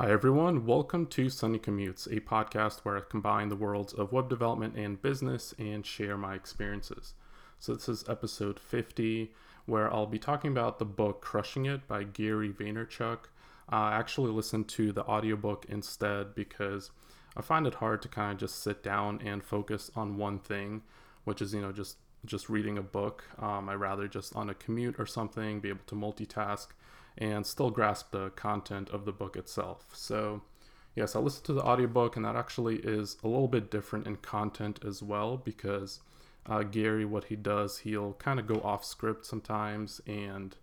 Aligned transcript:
Hi, 0.00 0.10
everyone. 0.10 0.64
Welcome 0.64 1.04
to 1.08 1.28
Sunny 1.28 1.58
Commutes, 1.58 2.06
a 2.06 2.20
podcast 2.20 2.86
where 2.86 2.96
I 2.96 3.02
combine 3.02 3.50
the 3.50 3.54
worlds 3.54 3.92
of 3.92 4.12
web 4.12 4.30
development 4.30 4.74
and 4.74 5.02
business 5.02 5.54
and 5.58 5.84
share 5.84 6.16
my 6.16 6.34
experiences. 6.34 7.12
So, 7.58 7.74
this 7.74 7.86
is 7.86 8.08
episode 8.08 8.58
50, 8.58 9.30
where 9.66 9.92
I'll 9.92 10.06
be 10.06 10.18
talking 10.18 10.52
about 10.52 10.78
the 10.78 10.86
book 10.86 11.20
Crushing 11.20 11.66
It 11.66 11.86
by 11.86 12.04
Gary 12.04 12.48
Vaynerchuk. 12.48 13.26
I 13.68 13.92
actually 13.92 14.30
listened 14.30 14.68
to 14.68 14.90
the 14.90 15.04
audiobook 15.04 15.66
instead 15.68 16.34
because 16.34 16.90
I 17.36 17.42
find 17.42 17.66
it 17.66 17.74
hard 17.74 18.00
to 18.00 18.08
kind 18.08 18.32
of 18.32 18.38
just 18.38 18.62
sit 18.62 18.82
down 18.82 19.20
and 19.22 19.44
focus 19.44 19.90
on 19.94 20.16
one 20.16 20.38
thing, 20.38 20.80
which 21.24 21.42
is, 21.42 21.52
you 21.52 21.60
know, 21.60 21.72
just 21.72 21.98
just 22.24 22.48
reading 22.48 22.78
a 22.78 22.82
book. 22.82 23.24
Um, 23.38 23.68
I 23.68 23.74
rather 23.74 24.08
just 24.08 24.34
on 24.34 24.48
a 24.48 24.54
commute 24.54 24.96
or 24.98 25.04
something 25.04 25.60
be 25.60 25.68
able 25.68 25.84
to 25.88 25.94
multitask 25.94 26.68
and 27.20 27.46
still 27.46 27.70
grasp 27.70 28.10
the 28.10 28.30
content 28.30 28.88
of 28.90 29.04
the 29.04 29.12
book 29.12 29.36
itself. 29.36 29.86
So, 29.92 30.42
yes, 30.96 31.14
I 31.14 31.20
listened 31.20 31.44
to 31.44 31.52
the 31.52 31.62
audiobook, 31.62 32.16
and 32.16 32.24
that 32.24 32.34
actually 32.34 32.76
is 32.76 33.18
a 33.22 33.28
little 33.28 33.48
bit 33.48 33.70
different 33.70 34.06
in 34.06 34.16
content 34.16 34.80
as 34.84 35.02
well 35.02 35.36
because 35.36 36.00
uh, 36.46 36.62
Gary, 36.62 37.04
what 37.04 37.24
he 37.24 37.36
does, 37.36 37.78
he'll 37.78 38.14
kind 38.14 38.40
of 38.40 38.46
go 38.46 38.60
off 38.62 38.84
script 38.84 39.26
sometimes 39.26 40.00
and 40.06 40.56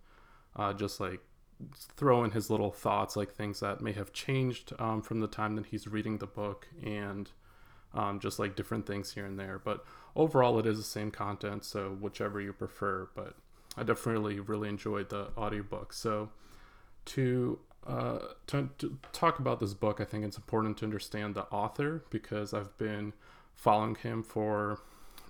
uh, 0.56 0.72
just 0.72 0.98
like 0.98 1.20
throw 1.96 2.24
in 2.24 2.32
his 2.32 2.50
little 2.50 2.72
thoughts, 2.72 3.16
like 3.16 3.32
things 3.32 3.60
that 3.60 3.80
may 3.80 3.92
have 3.92 4.12
changed 4.12 4.72
um, 4.78 5.00
from 5.00 5.20
the 5.20 5.28
time 5.28 5.54
that 5.56 5.66
he's 5.66 5.86
reading 5.86 6.18
the 6.18 6.26
book 6.26 6.68
and 6.84 7.30
um, 7.94 8.20
just 8.20 8.38
like 8.38 8.56
different 8.56 8.86
things 8.86 9.14
here 9.14 9.24
and 9.24 9.38
there. 9.38 9.58
But 9.58 9.84
overall, 10.16 10.58
it 10.58 10.66
is 10.66 10.78
the 10.78 10.84
same 10.84 11.10
content, 11.10 11.64
so 11.64 11.96
whichever 12.00 12.40
you 12.40 12.52
prefer. 12.52 13.08
But 13.14 13.34
I 13.76 13.84
definitely 13.84 14.40
really 14.40 14.68
enjoyed 14.68 15.08
the 15.10 15.28
audiobook. 15.36 15.92
So 15.92 16.30
to, 17.06 17.58
uh, 17.86 18.18
to, 18.48 18.68
to 18.78 18.98
talk 19.12 19.38
about 19.38 19.60
this 19.60 19.74
book, 19.74 20.00
I 20.00 20.04
think 20.04 20.24
it's 20.24 20.36
important 20.36 20.78
to 20.78 20.84
understand 20.84 21.34
the 21.34 21.44
author 21.44 22.04
because 22.10 22.52
I've 22.52 22.76
been 22.78 23.12
following 23.54 23.96
him 23.96 24.22
for 24.22 24.78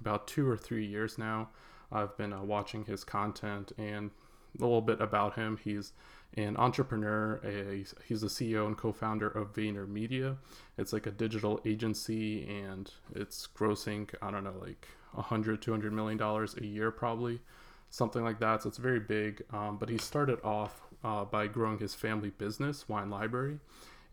about 0.00 0.26
two 0.26 0.48
or 0.48 0.56
three 0.56 0.86
years 0.86 1.18
now. 1.18 1.48
I've 1.90 2.16
been 2.16 2.32
uh, 2.32 2.42
watching 2.42 2.84
his 2.84 3.04
content 3.04 3.72
and 3.78 4.10
a 4.58 4.62
little 4.62 4.82
bit 4.82 5.00
about 5.00 5.34
him. 5.34 5.58
He's 5.62 5.92
an 6.36 6.56
entrepreneur. 6.56 7.40
A, 7.44 7.84
he's 8.06 8.20
the 8.20 8.28
CEO 8.28 8.66
and 8.66 8.76
co-founder 8.76 9.28
of 9.28 9.52
VaynerMedia. 9.54 10.36
It's 10.76 10.92
like 10.92 11.06
a 11.06 11.10
digital 11.10 11.60
agency, 11.64 12.46
and 12.48 12.90
it's 13.14 13.48
grossing 13.54 14.12
I 14.20 14.30
don't 14.30 14.44
know 14.44 14.54
like 14.60 14.88
100, 15.12 15.62
200 15.62 15.92
million 15.92 16.18
dollars 16.18 16.54
a 16.56 16.66
year 16.66 16.90
probably, 16.90 17.40
something 17.90 18.22
like 18.22 18.40
that. 18.40 18.62
So 18.62 18.68
it's 18.68 18.78
very 18.78 19.00
big. 19.00 19.42
Um, 19.52 19.78
but 19.78 19.88
he 19.88 19.98
started 19.98 20.38
off 20.44 20.82
uh, 21.04 21.24
by 21.24 21.46
growing 21.46 21.78
his 21.78 21.94
family 21.94 22.30
business, 22.30 22.88
Wine 22.88 23.10
Library, 23.10 23.58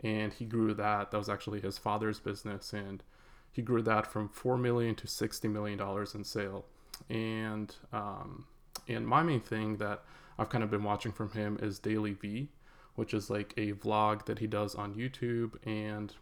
and 0.04 0.34
he 0.34 0.46
grew 0.46 0.74
that. 0.74 1.12
That 1.12 1.18
was 1.18 1.30
actually 1.30 1.62
his 1.62 1.78
father's 1.78 2.20
business, 2.20 2.74
and 2.74 3.04
he 3.52 3.62
grew 3.62 3.82
that 3.84 4.06
from 4.06 4.30
four 4.30 4.58
million 4.58 4.96
to 4.96 5.08
sixty 5.08 5.48
million 5.48 5.78
dollars 5.78 6.16
in 6.16 6.24
sale. 6.24 6.66
And 7.10 7.76
um, 7.92 8.46
and 8.88 9.08
my 9.08 9.24
main 9.24 9.42
thing 9.42 9.78
that 9.78 10.04
I've 10.38 10.50
kind 10.50 10.64
of 10.64 10.70
been 10.70 10.84
watching 10.84 11.12
from 11.12 11.32
him 11.32 11.58
is 11.62 11.80
Daily 11.80 12.14
V, 12.14 12.50
which 12.96 13.14
is 13.14 13.30
like 13.30 13.54
a 13.58 13.74
vlog 13.74 14.26
that 14.26 14.40
he 14.40 14.48
does 14.48 14.76
on 14.76 14.94
YouTube, 14.96 15.54
and 15.66 16.14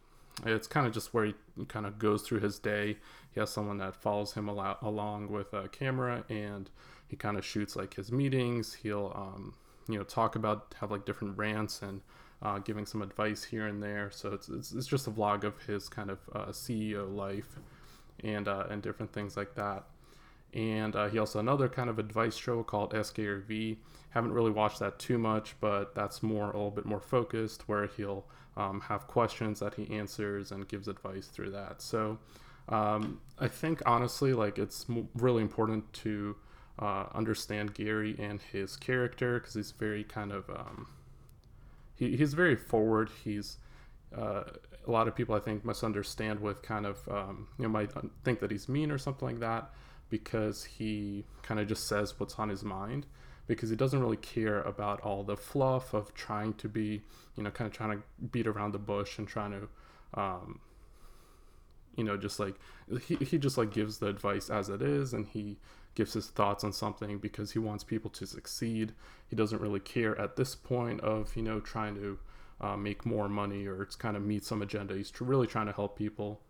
it's 0.46 0.68
kind 0.68 0.88
of 0.88 0.94
just 0.94 1.14
where 1.14 1.26
he 1.26 1.36
kind 1.68 1.86
of 1.86 2.00
goes 2.00 2.24
through 2.24 2.40
his 2.40 2.60
day. 2.60 2.98
He 3.32 3.40
has 3.40 3.50
someone 3.50 3.78
that 3.80 3.96
follows 3.96 4.34
him 4.34 4.50
al- 4.50 4.78
along 4.82 5.30
with 5.32 5.54
a 5.54 5.68
camera, 5.68 6.24
and 6.30 6.70
he 7.08 7.16
kind 7.16 7.38
of 7.38 7.46
shoots 7.46 7.76
like 7.76 7.96
his 7.96 8.12
meetings. 8.12 8.74
He'll 8.76 9.12
um, 9.16 9.54
you 9.88 9.98
know 9.98 10.04
talk 10.04 10.36
about 10.36 10.76
have 10.80 10.92
like 10.92 11.06
different 11.06 11.38
rants 11.38 11.82
and 11.82 12.02
uh, 12.42 12.60
giving 12.60 12.86
some 12.86 13.02
advice 13.02 13.44
here 13.44 13.68
and 13.68 13.82
there. 13.82 14.12
So 14.12 14.34
it's, 14.34 14.50
it's, 14.50 14.74
it's 14.74 14.88
just 14.88 15.08
a 15.08 15.12
vlog 15.12 15.44
of 15.44 15.62
his 15.64 15.88
kind 15.88 16.10
of 16.10 16.20
uh, 16.34 16.46
CEO 16.48 17.14
life 17.14 17.58
and 18.24 18.48
uh, 18.48 18.66
and 18.70 18.82
different 18.82 19.12
things 19.14 19.38
like 19.38 19.56
that. 19.56 19.86
And 20.54 20.96
uh, 20.96 21.10
he 21.10 21.18
also 21.18 21.40
another 21.40 21.68
kind 21.68 21.90
of 21.90 21.98
advice 21.98 22.36
show 22.36 22.62
called 22.64 22.94
Ask 22.94 23.16
Gary 23.16 23.42
V. 23.42 23.78
Haven't 24.10 24.34
really 24.34 24.52
watched 24.52 24.80
that 24.80 25.00
too 25.00 25.18
much, 25.18 25.56
but 25.60 25.96
that's 25.96 26.22
more 26.22 26.52
a 26.52 26.54
little 26.54 26.70
bit 26.70 26.86
more 26.86 27.00
focused, 27.00 27.68
where 27.68 27.88
he'll 27.88 28.26
um, 28.56 28.82
have 28.82 29.08
questions 29.08 29.60
that 29.62 29.74
he 29.74 29.90
answers 29.92 30.52
and 30.52 30.68
gives 30.68 30.88
advice 30.88 31.28
through 31.28 31.50
that. 31.52 31.82
So 31.82 32.20
um, 32.70 33.22
I 33.40 33.48
think 33.48 33.82
honestly, 33.86 34.34
like 34.34 34.60
it's 34.60 34.86
really 35.16 35.42
important 35.42 35.92
to 35.94 36.36
uh, 36.80 37.06
understand 37.14 37.74
Gary 37.74 38.16
and 38.20 38.42
his 38.42 38.76
character 38.76 39.40
because 39.40 39.54
he's 39.54 39.72
very 39.72 40.04
kind 40.04 40.32
of 40.32 40.50
um, 40.50 40.88
he, 41.96 42.16
he's 42.16 42.34
very 42.34 42.56
forward. 42.56 43.10
He's 43.24 43.58
uh, 44.16 44.44
a 44.86 44.92
lot 44.92 45.08
of 45.08 45.16
people 45.16 45.36
I 45.36 45.40
think 45.40 45.64
misunderstand 45.66 46.40
with 46.40 46.62
kind 46.62 46.86
of 46.86 47.08
um, 47.10 47.48
you 47.58 47.64
know 47.64 47.70
might 47.70 47.92
think 48.24 48.40
that 48.40 48.52
he's 48.52 48.68
mean 48.68 48.92
or 48.92 48.98
something 48.98 49.28
like 49.28 49.40
that 49.40 49.70
because 50.10 50.64
he 50.64 51.26
kind 51.42 51.60
of 51.60 51.68
just 51.68 51.88
says 51.88 52.20
what's 52.20 52.36
on 52.36 52.50
his 52.50 52.64
mind 52.64 53.06
because 53.48 53.70
he 53.70 53.76
doesn't 53.76 54.00
really 54.00 54.18
care 54.18 54.62
about 54.62 55.02
all 55.02 55.24
the 55.24 55.36
fluff 55.36 55.94
of 55.94 56.14
trying 56.14 56.54
to 56.54 56.68
be 56.68 57.02
you 57.36 57.44
know 57.44 57.52
kind 57.52 57.68
of 57.68 57.76
trying 57.76 57.98
to 57.98 58.04
beat 58.32 58.48
around 58.48 58.74
the 58.74 58.80
bush 58.80 59.18
and 59.18 59.28
trying 59.28 59.52
to 59.52 60.20
um, 60.20 60.60
you 61.96 62.04
know 62.04 62.18
just 62.18 62.40
like 62.40 62.56
he, 63.06 63.16
he 63.16 63.38
just 63.38 63.58
like 63.58 63.72
gives 63.72 64.00
the 64.00 64.08
advice 64.08 64.50
as 64.50 64.70
it 64.70 64.82
is 64.82 65.14
and 65.14 65.28
he 65.28 65.58
gives 65.96 66.14
his 66.14 66.28
thoughts 66.28 66.64
on 66.64 66.74
something 66.74 67.18
because 67.18 67.52
he 67.52 67.60
wants 67.60 67.84
people 67.84 68.10
to 68.12 68.26
succeed. 68.26 68.94
He 69.28 69.36
doesn't 69.36 69.62
really 69.62 69.80
care 69.80 70.20
at 70.20 70.36
this 70.36 70.56
point 70.56 71.02
of, 71.02 71.36
you 71.36 71.44
know, 71.44 71.60
trying 71.60 71.96
to 71.96 72.20
uh, 72.62 72.78
make 72.78 73.06
more 73.06 73.30
money 73.30 73.68
or 73.68 73.82
it's 73.82 73.96
kind 73.96 74.18
of 74.18 74.24
meet 74.24 74.44
some 74.44 74.62
agenda. 74.62 74.96
He's 74.96 75.12
really 75.20 75.48
trying 75.48 75.68
to 75.68 75.74
help 75.74 75.98
people. 75.98 76.42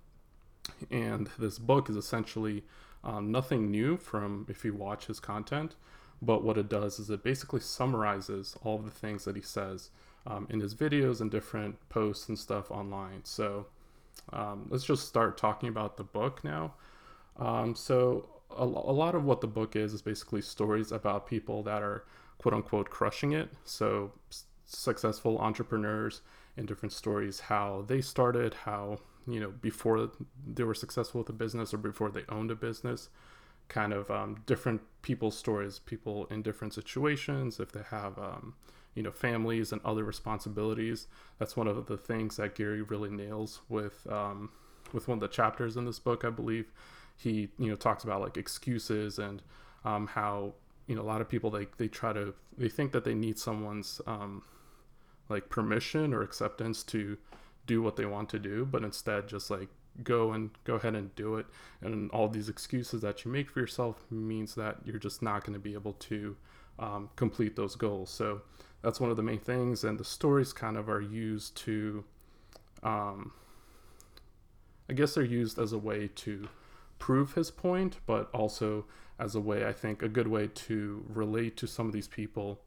And 0.89 1.29
this 1.37 1.59
book 1.59 1.89
is 1.89 1.97
essentially 1.97 2.63
um, 3.03 3.31
nothing 3.31 3.69
new 3.69 3.97
from 3.97 4.45
if 4.49 4.63
you 4.63 4.73
watch 4.73 5.07
his 5.07 5.19
content, 5.19 5.75
but 6.21 6.43
what 6.43 6.57
it 6.57 6.69
does 6.69 6.99
is 6.99 7.09
it 7.09 7.21
basically 7.21 7.59
summarizes 7.59 8.55
all 8.63 8.77
the 8.77 8.91
things 8.91 9.25
that 9.25 9.35
he 9.35 9.41
says 9.41 9.89
um, 10.25 10.47
in 10.49 10.61
his 10.61 10.73
videos 10.73 11.19
and 11.19 11.29
different 11.29 11.89
posts 11.89 12.29
and 12.29 12.39
stuff 12.39 12.71
online. 12.71 13.25
So 13.25 13.65
um, 14.31 14.67
let's 14.69 14.85
just 14.85 15.07
start 15.07 15.37
talking 15.37 15.69
about 15.69 15.97
the 15.97 16.03
book 16.03 16.43
now. 16.43 16.73
Um, 17.37 17.75
so 17.75 18.29
a, 18.55 18.63
a 18.63 18.65
lot 18.65 19.15
of 19.15 19.23
what 19.25 19.41
the 19.41 19.47
book 19.47 19.75
is 19.75 19.93
is 19.93 20.01
basically 20.01 20.41
stories 20.41 20.91
about 20.91 21.27
people 21.27 21.63
that 21.63 21.81
are 21.81 22.05
quote 22.37 22.53
unquote 22.53 22.89
crushing 22.89 23.31
it. 23.33 23.49
So 23.65 24.11
s- 24.31 24.45
successful 24.65 25.37
entrepreneurs 25.39 26.21
and 26.55 26.67
different 26.67 26.93
stories 26.93 27.41
how 27.41 27.83
they 27.87 28.01
started, 28.01 28.53
how 28.65 28.99
you 29.27 29.39
know 29.39 29.51
before 29.61 30.11
they 30.45 30.63
were 30.63 30.73
successful 30.73 31.21
with 31.21 31.29
a 31.29 31.33
business 31.33 31.73
or 31.73 31.77
before 31.77 32.11
they 32.11 32.23
owned 32.29 32.51
a 32.51 32.55
business 32.55 33.09
kind 33.69 33.93
of 33.93 34.11
um, 34.11 34.43
different 34.45 34.81
people's 35.01 35.37
stories 35.37 35.79
people 35.79 36.25
in 36.29 36.41
different 36.41 36.73
situations 36.73 37.59
if 37.59 37.71
they 37.71 37.83
have 37.89 38.17
um, 38.19 38.53
you 38.95 39.03
know 39.03 39.11
families 39.11 39.71
and 39.71 39.81
other 39.83 40.03
responsibilities 40.03 41.07
that's 41.39 41.55
one 41.55 41.67
of 41.67 41.85
the 41.87 41.97
things 41.97 42.37
that 42.37 42.55
gary 42.55 42.81
really 42.81 43.09
nails 43.09 43.61
with 43.69 44.05
um, 44.11 44.49
with 44.91 45.07
one 45.07 45.17
of 45.17 45.21
the 45.21 45.27
chapters 45.27 45.77
in 45.77 45.85
this 45.85 45.99
book 45.99 46.23
i 46.23 46.29
believe 46.29 46.71
he 47.17 47.49
you 47.57 47.69
know 47.69 47.75
talks 47.75 48.03
about 48.03 48.21
like 48.21 48.37
excuses 48.37 49.19
and 49.19 49.41
um, 49.85 50.07
how 50.07 50.53
you 50.87 50.95
know 50.95 51.01
a 51.01 51.03
lot 51.03 51.21
of 51.21 51.29
people 51.29 51.49
they 51.49 51.67
they 51.77 51.87
try 51.87 52.13
to 52.13 52.33
they 52.57 52.69
think 52.69 52.91
that 52.91 53.03
they 53.03 53.13
need 53.13 53.37
someone's 53.39 54.01
um, 54.05 54.43
like 55.29 55.49
permission 55.49 56.13
or 56.13 56.21
acceptance 56.21 56.83
to 56.83 57.17
do 57.65 57.81
what 57.81 57.95
they 57.95 58.05
want 58.05 58.29
to 58.29 58.39
do, 58.39 58.65
but 58.65 58.83
instead 58.83 59.27
just 59.27 59.49
like 59.49 59.69
go 60.03 60.31
and 60.31 60.49
go 60.63 60.75
ahead 60.75 60.95
and 60.95 61.13
do 61.15 61.35
it. 61.35 61.45
And 61.81 62.09
all 62.11 62.27
these 62.27 62.49
excuses 62.49 63.01
that 63.01 63.23
you 63.23 63.31
make 63.31 63.49
for 63.49 63.59
yourself 63.59 64.05
means 64.09 64.55
that 64.55 64.77
you're 64.85 64.99
just 64.99 65.21
not 65.21 65.43
going 65.43 65.53
to 65.53 65.59
be 65.59 65.73
able 65.73 65.93
to 65.93 66.35
um, 66.79 67.09
complete 67.15 67.55
those 67.55 67.75
goals. 67.75 68.09
So 68.09 68.41
that's 68.83 68.99
one 68.99 69.09
of 69.09 69.17
the 69.17 69.23
main 69.23 69.39
things. 69.39 69.83
And 69.83 69.97
the 69.97 70.03
stories 70.03 70.53
kind 70.53 70.77
of 70.77 70.89
are 70.89 71.01
used 71.01 71.55
to, 71.57 72.03
um, 72.83 73.31
I 74.89 74.93
guess 74.93 75.15
they're 75.15 75.23
used 75.23 75.57
as 75.57 75.73
a 75.73 75.77
way 75.77 76.09
to 76.15 76.49
prove 76.99 77.33
his 77.33 77.49
point, 77.49 77.97
but 78.05 78.29
also 78.33 78.85
as 79.17 79.35
a 79.35 79.39
way, 79.39 79.65
I 79.65 79.73
think, 79.73 80.03
a 80.03 80.09
good 80.09 80.27
way 80.27 80.47
to 80.47 81.05
relate 81.07 81.57
to 81.57 81.67
some 81.67 81.87
of 81.87 81.93
these 81.93 82.07
people 82.07 82.59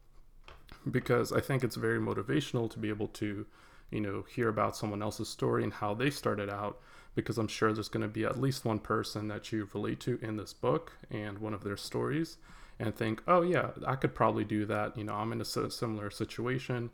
because 0.89 1.31
I 1.31 1.39
think 1.39 1.63
it's 1.63 1.75
very 1.75 1.99
motivational 1.99 2.69
to 2.71 2.79
be 2.79 2.89
able 2.89 3.07
to, 3.09 3.45
you 3.91 4.01
know, 4.01 4.25
hear 4.27 4.49
about 4.49 4.75
someone 4.75 5.01
else's 5.01 5.29
story 5.29 5.63
and 5.63 5.73
how 5.73 5.93
they 5.93 6.09
started 6.09 6.49
out 6.49 6.79
because 7.15 7.37
I'm 7.37 7.47
sure 7.47 7.73
there's 7.73 7.89
going 7.89 8.03
to 8.03 8.07
be 8.07 8.25
at 8.25 8.39
least 8.39 8.65
one 8.65 8.79
person 8.79 9.27
that 9.27 9.51
you 9.51 9.67
relate 9.73 9.99
to 10.01 10.19
in 10.21 10.37
this 10.37 10.53
book 10.53 10.93
and 11.11 11.39
one 11.39 11.53
of 11.53 11.63
their 11.63 11.77
stories 11.77 12.37
and 12.79 12.95
think, 12.95 13.21
oh, 13.27 13.41
yeah, 13.41 13.71
I 13.85 13.95
could 13.95 14.13
probably 14.15 14.45
do 14.45 14.65
that. 14.65 14.97
You 14.97 15.03
know, 15.05 15.15
I'm 15.15 15.31
in 15.31 15.41
a 15.41 15.45
similar 15.45 16.09
situation. 16.11 16.91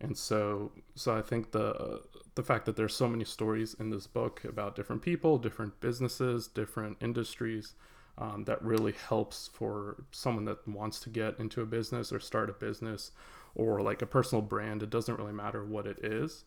And 0.00 0.16
so, 0.18 0.72
so 0.94 1.16
I 1.16 1.22
think 1.22 1.52
the 1.52 2.02
the 2.34 2.42
fact 2.42 2.64
that 2.66 2.76
there's 2.76 2.94
so 2.96 3.08
many 3.08 3.24
stories 3.24 3.74
in 3.78 3.90
this 3.90 4.06
book 4.06 4.42
about 4.44 4.74
different 4.74 5.02
people, 5.02 5.38
different 5.38 5.80
businesses, 5.80 6.48
different 6.48 6.96
industries, 7.00 7.74
um, 8.18 8.44
that 8.44 8.62
really 8.62 8.92
helps 8.92 9.48
for 9.52 10.04
someone 10.10 10.44
that 10.46 10.66
wants 10.66 10.98
to 11.00 11.10
get 11.10 11.38
into 11.38 11.60
a 11.60 11.66
business 11.66 12.12
or 12.12 12.20
start 12.20 12.48
a 12.50 12.52
business 12.54 13.10
or 13.54 13.82
like 13.82 14.02
a 14.02 14.06
personal 14.06 14.42
brand. 14.42 14.82
It 14.82 14.90
doesn't 14.90 15.18
really 15.18 15.32
matter 15.32 15.64
what 15.64 15.86
it 15.86 15.98
is. 16.02 16.44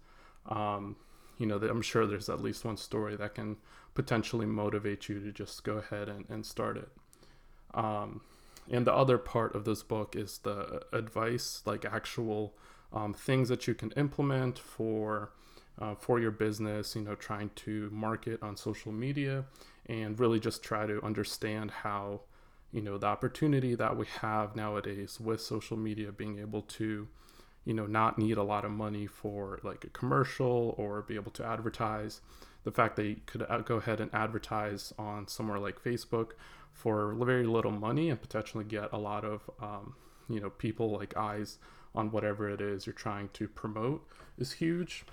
um, 0.48 0.96
you 1.38 1.46
know, 1.46 1.58
I'm 1.58 1.82
sure 1.82 2.06
there's 2.08 2.30
at 2.30 2.42
least 2.42 2.64
one 2.64 2.78
story 2.78 3.16
that 3.18 3.36
can 3.36 3.58
potentially 3.94 4.46
motivate 4.46 5.10
you 5.10 5.20
to 5.20 5.32
just 5.32 5.64
go 5.64 5.78
ahead 5.78 6.08
and, 6.10 6.26
and 6.30 6.46
start 6.46 6.78
it. 6.78 6.90
Um, 7.74 8.22
and 8.70 8.86
the 8.86 8.94
other 8.94 9.18
part 9.18 9.56
of 9.56 9.66
this 9.66 9.84
book 9.84 10.16
is 10.16 10.40
the 10.40 10.82
advice, 10.92 11.62
like 11.66 11.86
actual 11.86 12.56
um, 12.92 13.14
things 13.14 13.50
that 13.50 13.68
you 13.68 13.74
can 13.74 13.92
implement 13.92 14.58
for 14.58 15.32
uh, 15.80 15.96
for 15.96 16.20
your 16.20 16.32
business. 16.32 16.96
You 16.96 17.02
know, 17.02 17.16
trying 17.16 17.52
to 17.56 17.90
market 17.92 18.42
on 18.42 18.58
social 18.58 18.92
media 18.92 19.46
and 19.86 20.20
really 20.20 20.40
just 20.40 20.64
try 20.64 20.86
to 20.86 21.04
understand 21.04 21.72
how 21.72 22.22
you 22.72 22.82
know 22.82 22.98
the 22.98 23.08
opportunity 23.08 23.76
that 23.76 23.96
we 23.96 24.06
have 24.22 24.56
nowadays 24.56 25.20
with 25.20 25.42
social 25.42 25.78
media 25.78 26.12
being 26.12 26.40
able 26.40 26.62
to 26.62 27.08
you 27.64 27.74
know 27.74 27.86
not 27.86 28.18
need 28.18 28.38
a 28.38 28.44
lot 28.44 28.66
of 28.66 28.72
money 28.72 29.06
for 29.06 29.60
like 29.64 29.84
a 29.84 29.90
commercial 29.90 30.74
or 30.78 31.02
be 31.02 31.16
able 31.16 31.32
to 31.32 31.46
advertise 31.46 32.22
the 32.66 32.72
fact 32.72 32.98
that 32.98 33.06
you 33.06 33.16
could 33.26 33.46
go 33.66 33.78
ahead 33.78 34.02
and 34.02 34.14
advertise 34.14 34.94
on 35.00 35.28
somewhere 35.28 35.60
like 35.60 35.82
facebook 35.82 36.32
for 36.76 37.14
very 37.14 37.48
little 37.48 37.72
money 37.72 38.10
and 38.10 38.22
potentially 38.22 38.66
get 38.66 38.92
a 38.92 38.98
lot 38.98 39.24
of 39.24 39.50
um, 39.62 39.96
you 40.30 40.40
know 40.40 40.50
people 40.50 40.92
like 40.92 41.16
eyes 41.16 41.58
on 41.96 42.12
whatever 42.12 42.50
it 42.50 42.60
is 42.62 42.86
you're 42.86 42.94
trying 42.94 43.30
to 43.30 43.48
promote 43.48 44.06
is 44.38 44.52
huge. 44.54 45.06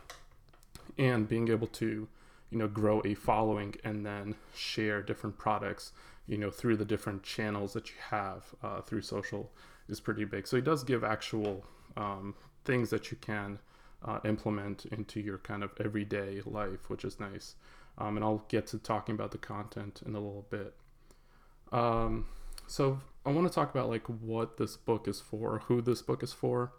And 0.99 1.29
being 1.29 1.49
able 1.49 1.69
to 1.69 2.09
you 2.51 2.59
know 2.59 2.69
grow 2.69 3.01
a 3.05 3.15
following 3.15 3.77
and 3.85 4.05
then 4.05 4.35
share 4.55 5.01
different 5.01 5.39
products 5.39 5.93
you 6.27 6.37
know 6.37 6.51
through 6.51 6.77
the 6.77 6.85
different 6.85 7.23
channels 7.23 7.73
that 7.73 7.89
you 7.89 7.97
have 8.11 8.55
uh, 8.63 8.81
through 8.83 9.03
social 9.03 9.53
is 9.89 10.01
pretty 10.01 10.25
big. 10.25 10.47
So 10.47 10.57
he 10.57 10.63
does 10.63 10.83
give 10.83 11.05
actual 11.05 11.65
um, 11.97 12.35
things 12.65 12.91
that 12.91 13.11
you 13.11 13.17
can 13.17 13.61
uh, 14.05 14.21
implement 14.25 14.87
into 14.87 15.21
your 15.21 15.39
kind 15.39 15.63
of 15.63 15.71
everyday 15.79 16.41
life, 16.45 16.89
which 16.89 17.05
is 17.05 17.21
nice. 17.21 17.55
Um, 17.99 18.17
and 18.17 18.25
I'll 18.25 18.45
get 18.49 18.67
to 18.69 18.79
talking 18.79 19.15
about 19.15 19.33
the 19.33 19.39
content 19.39 20.03
in 20.05 20.15
a 20.15 20.19
little 20.19 20.47
bit. 20.51 20.75
Um, 21.71 22.27
so 22.67 23.01
I 23.25 23.31
want 23.31 23.47
to 23.47 23.55
talk 23.55 23.71
about 23.71 23.89
like 23.89 24.07
what 24.07 24.57
this 24.57 24.77
book 24.77 25.07
is 25.07 25.21
for, 25.21 25.63
who 25.67 25.81
this 25.81 26.03
book 26.03 26.23
is 26.23 26.33
for. 26.33 26.73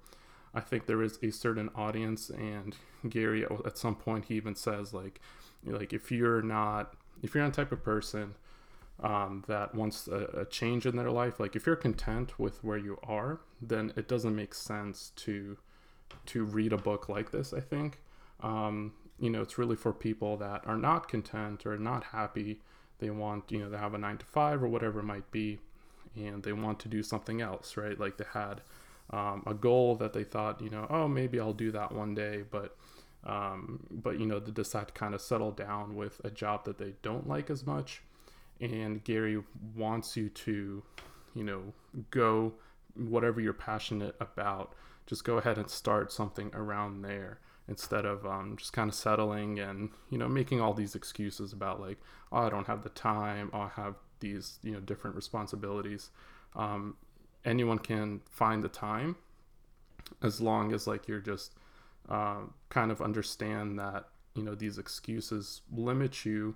I 0.54 0.60
think 0.60 0.86
there 0.86 1.02
is 1.02 1.18
a 1.24 1.32
certain 1.32 1.70
audience, 1.76 2.30
and 2.30 2.76
Gary 3.08 3.46
at 3.66 3.78
some 3.78 3.96
point 3.96 4.26
he 4.26 4.36
even 4.36 4.56
says 4.56 4.94
like, 4.94 5.20
like 5.66 5.94
if 5.94 6.12
you're 6.12 6.42
not 6.42 6.96
if 7.24 7.34
you're 7.34 7.44
not 7.44 7.54
the 7.54 7.64
type 7.64 7.72
of 7.72 7.84
person 7.84 8.36
um, 9.02 9.44
that 9.48 9.74
wants 9.74 10.08
a, 10.08 10.42
a, 10.42 10.46
change 10.46 10.86
in 10.86 10.96
their 10.96 11.10
life, 11.10 11.40
like 11.40 11.56
if 11.56 11.66
you're 11.66 11.76
content 11.76 12.38
with 12.38 12.64
where 12.64 12.78
you 12.78 13.00
are, 13.04 13.40
then 13.62 13.94
it 13.96 14.08
doesn't 14.08 14.36
make 14.36 14.54
sense 14.54 15.12
to 15.16 15.58
to 16.28 16.44
read 16.44 16.74
a 16.74 16.78
book 16.78 17.10
like 17.10 17.32
this. 17.32 17.54
I 17.54 17.60
think, 17.60 18.00
um, 18.42 18.94
you 19.20 19.30
know, 19.30 19.42
it's 19.42 19.58
really 19.58 19.76
for 19.76 19.94
people 19.94 20.38
that 20.38 20.66
are 20.66 20.78
not 20.78 21.08
content 21.08 21.66
or 21.66 21.78
not 21.78 22.06
happy. 22.06 22.60
They 23.00 23.10
want, 23.10 23.52
you 23.52 23.60
know, 23.60 23.70
they 23.70 23.78
have 23.78 23.94
a 23.94 23.98
nine 23.98 24.18
to 24.18 24.26
five 24.26 24.64
or 24.64 24.68
whatever 24.68 25.00
it 25.00 25.06
might 25.06 25.30
be, 25.32 25.60
and 26.16 26.44
they 26.44 26.54
want 26.54 26.80
to 26.82 26.88
do 26.88 27.04
something 27.04 27.42
else, 27.42 27.76
right? 27.78 28.00
Like 28.00 28.18
they 28.18 28.26
had 28.34 28.62
um, 29.10 29.44
a 29.46 29.54
goal 29.54 29.96
that 29.96 30.14
they 30.14 30.24
thought, 30.24 30.62
you 30.62 30.70
know, 30.70 30.88
oh, 30.90 31.08
maybe 31.08 31.40
I'll 31.40 31.54
do 31.54 31.72
that 31.72 31.92
one 31.92 32.14
day, 32.16 32.44
but 32.50 32.76
um, 33.26 33.86
but 33.90 34.20
you 34.20 34.26
know, 34.26 34.40
they 34.40 34.52
decide 34.52 34.88
to 34.90 34.94
kind 34.94 35.14
of 35.14 35.22
settle 35.22 35.52
down 35.52 35.96
with 35.96 36.20
a 36.26 36.30
job 36.30 36.66
that 36.66 36.78
they 36.78 36.94
don't 37.02 37.28
like 37.28 37.50
as 37.50 37.66
much 37.66 38.02
and 38.60 39.04
Gary 39.04 39.42
wants 39.76 40.16
you 40.16 40.30
to, 40.30 40.84
you 41.36 41.44
know, 41.44 41.62
go 42.12 42.54
whatever 42.96 43.42
you're 43.42 43.54
passionate 43.54 44.16
about. 44.20 44.74
Just 45.06 45.24
go 45.24 45.38
ahead 45.38 45.58
and 45.58 45.70
start 45.70 46.12
something 46.12 46.52
around 46.54 47.02
there 47.02 47.40
instead 47.68 48.06
of 48.06 48.26
um, 48.26 48.56
just 48.58 48.74
kind 48.74 48.90
of 48.90 48.96
settling 48.96 49.60
and 49.60 49.90
you 50.10 50.18
know 50.18 50.28
making 50.28 50.60
all 50.60 50.74
these 50.74 50.96
excuses 50.96 51.54
about 51.54 51.80
like 51.80 51.98
oh 52.32 52.40
I 52.40 52.50
don't 52.50 52.68
have 52.68 52.84
the 52.84 52.90
time 52.90 53.50
oh, 53.54 53.62
I 53.62 53.70
have 53.76 53.96
these 54.20 54.60
you 54.64 54.72
know 54.72 54.80
different 54.80 55.16
responsibilities. 55.16 56.10
Um, 56.56 56.98
anyone 57.46 57.80
can 57.80 58.22
find 58.30 58.64
the 58.64 58.70
time 58.70 59.16
as 60.22 60.42
long 60.42 60.74
as 60.74 60.88
like 60.88 61.08
you're 61.08 61.20
just 61.20 61.56
uh, 62.10 62.42
kind 62.70 62.92
of 62.92 63.02
understand 63.02 63.80
that 63.80 64.10
you 64.36 64.44
know 64.44 64.56
these 64.56 64.78
excuses 64.78 65.62
limit 65.72 66.26
you 66.26 66.56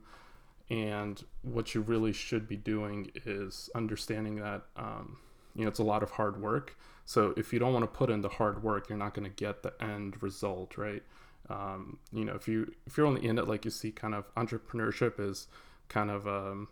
and 0.69 1.23
what 1.44 1.73
you 1.73 1.81
really 1.81 2.11
should 2.11 2.47
be 2.47 2.57
doing 2.57 3.09
is 3.25 3.69
understanding 3.75 4.35
that 4.35 4.63
um, 4.75 5.17
you 5.55 5.63
know 5.63 5.69
it's 5.69 5.79
a 5.79 5.83
lot 5.83 6.03
of 6.03 6.11
hard 6.11 6.41
work. 6.41 6.77
So 7.07 7.33
if 7.38 7.54
you 7.54 7.59
don't 7.59 7.71
want 7.71 7.83
to 7.83 7.88
put 7.88 8.09
in 8.09 8.19
the 8.19 8.27
hard 8.27 8.62
work, 8.62 8.89
you're 8.89 8.98
not 8.98 9.13
going 9.13 9.24
to 9.24 9.33
get 9.33 9.63
the 9.63 9.74
end 9.81 10.21
result, 10.21 10.77
right? 10.77 11.01
Um, 11.50 12.00
you 12.12 12.25
know, 12.25 12.36
if 12.36 12.50
you 12.50 12.74
if 12.86 12.98
you're 12.98 13.07
only 13.07 13.25
in 13.25 13.39
it, 13.39 13.48
like 13.48 13.63
you 13.63 13.71
see, 13.71 13.92
kind 13.92 14.13
of 14.13 14.25
entrepreneurship 14.36 15.18
is 15.18 15.48
kind 15.88 16.12
of 16.12 16.27
um, 16.27 16.68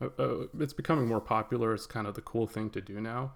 it's 0.00 0.72
becoming 0.72 1.08
more 1.08 1.20
popular. 1.20 1.74
It's 1.74 1.86
kind 1.86 2.06
of 2.06 2.14
the 2.14 2.20
cool 2.20 2.46
thing 2.46 2.70
to 2.70 2.80
do 2.80 3.00
now. 3.00 3.32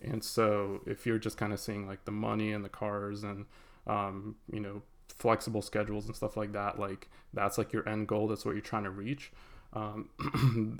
And 0.00 0.22
so 0.22 0.82
if 0.86 1.04
you're 1.04 1.18
just 1.18 1.36
kind 1.36 1.52
of 1.52 1.58
seeing 1.58 1.88
like 1.88 2.04
the 2.04 2.12
money 2.12 2.52
and 2.52 2.64
the 2.64 2.68
cars 2.68 3.24
and 3.24 3.46
um, 3.88 4.36
you 4.52 4.60
know 4.60 4.82
flexible 5.08 5.62
schedules 5.62 6.06
and 6.06 6.14
stuff 6.14 6.36
like 6.36 6.52
that 6.52 6.78
like 6.78 7.08
that's 7.32 7.56
like 7.56 7.72
your 7.72 7.88
end 7.88 8.06
goal 8.06 8.28
that's 8.28 8.44
what 8.44 8.52
you're 8.52 8.60
trying 8.60 8.84
to 8.84 8.90
reach 8.90 9.32
um, 9.72 10.10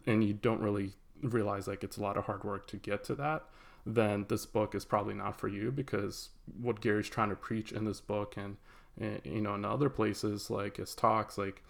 and 0.06 0.22
you 0.22 0.34
don't 0.34 0.60
really 0.60 0.92
realize 1.22 1.66
like 1.66 1.82
it's 1.82 1.96
a 1.96 2.02
lot 2.02 2.18
of 2.18 2.24
hard 2.24 2.44
work 2.44 2.66
to 2.66 2.76
get 2.76 3.02
to 3.04 3.14
that 3.14 3.44
then 3.88 4.26
this 4.28 4.44
book 4.44 4.74
is 4.74 4.84
probably 4.84 5.14
not 5.14 5.38
for 5.38 5.48
you 5.48 5.70
because 5.70 6.30
what 6.60 6.80
gary's 6.80 7.08
trying 7.08 7.30
to 7.30 7.36
preach 7.36 7.72
in 7.72 7.84
this 7.84 8.00
book 8.00 8.36
and, 8.36 8.56
and 9.00 9.20
you 9.24 9.40
know 9.40 9.54
in 9.54 9.64
other 9.64 9.88
places 9.88 10.50
like 10.50 10.76
his 10.78 10.94
talks 10.94 11.38
like 11.38 11.62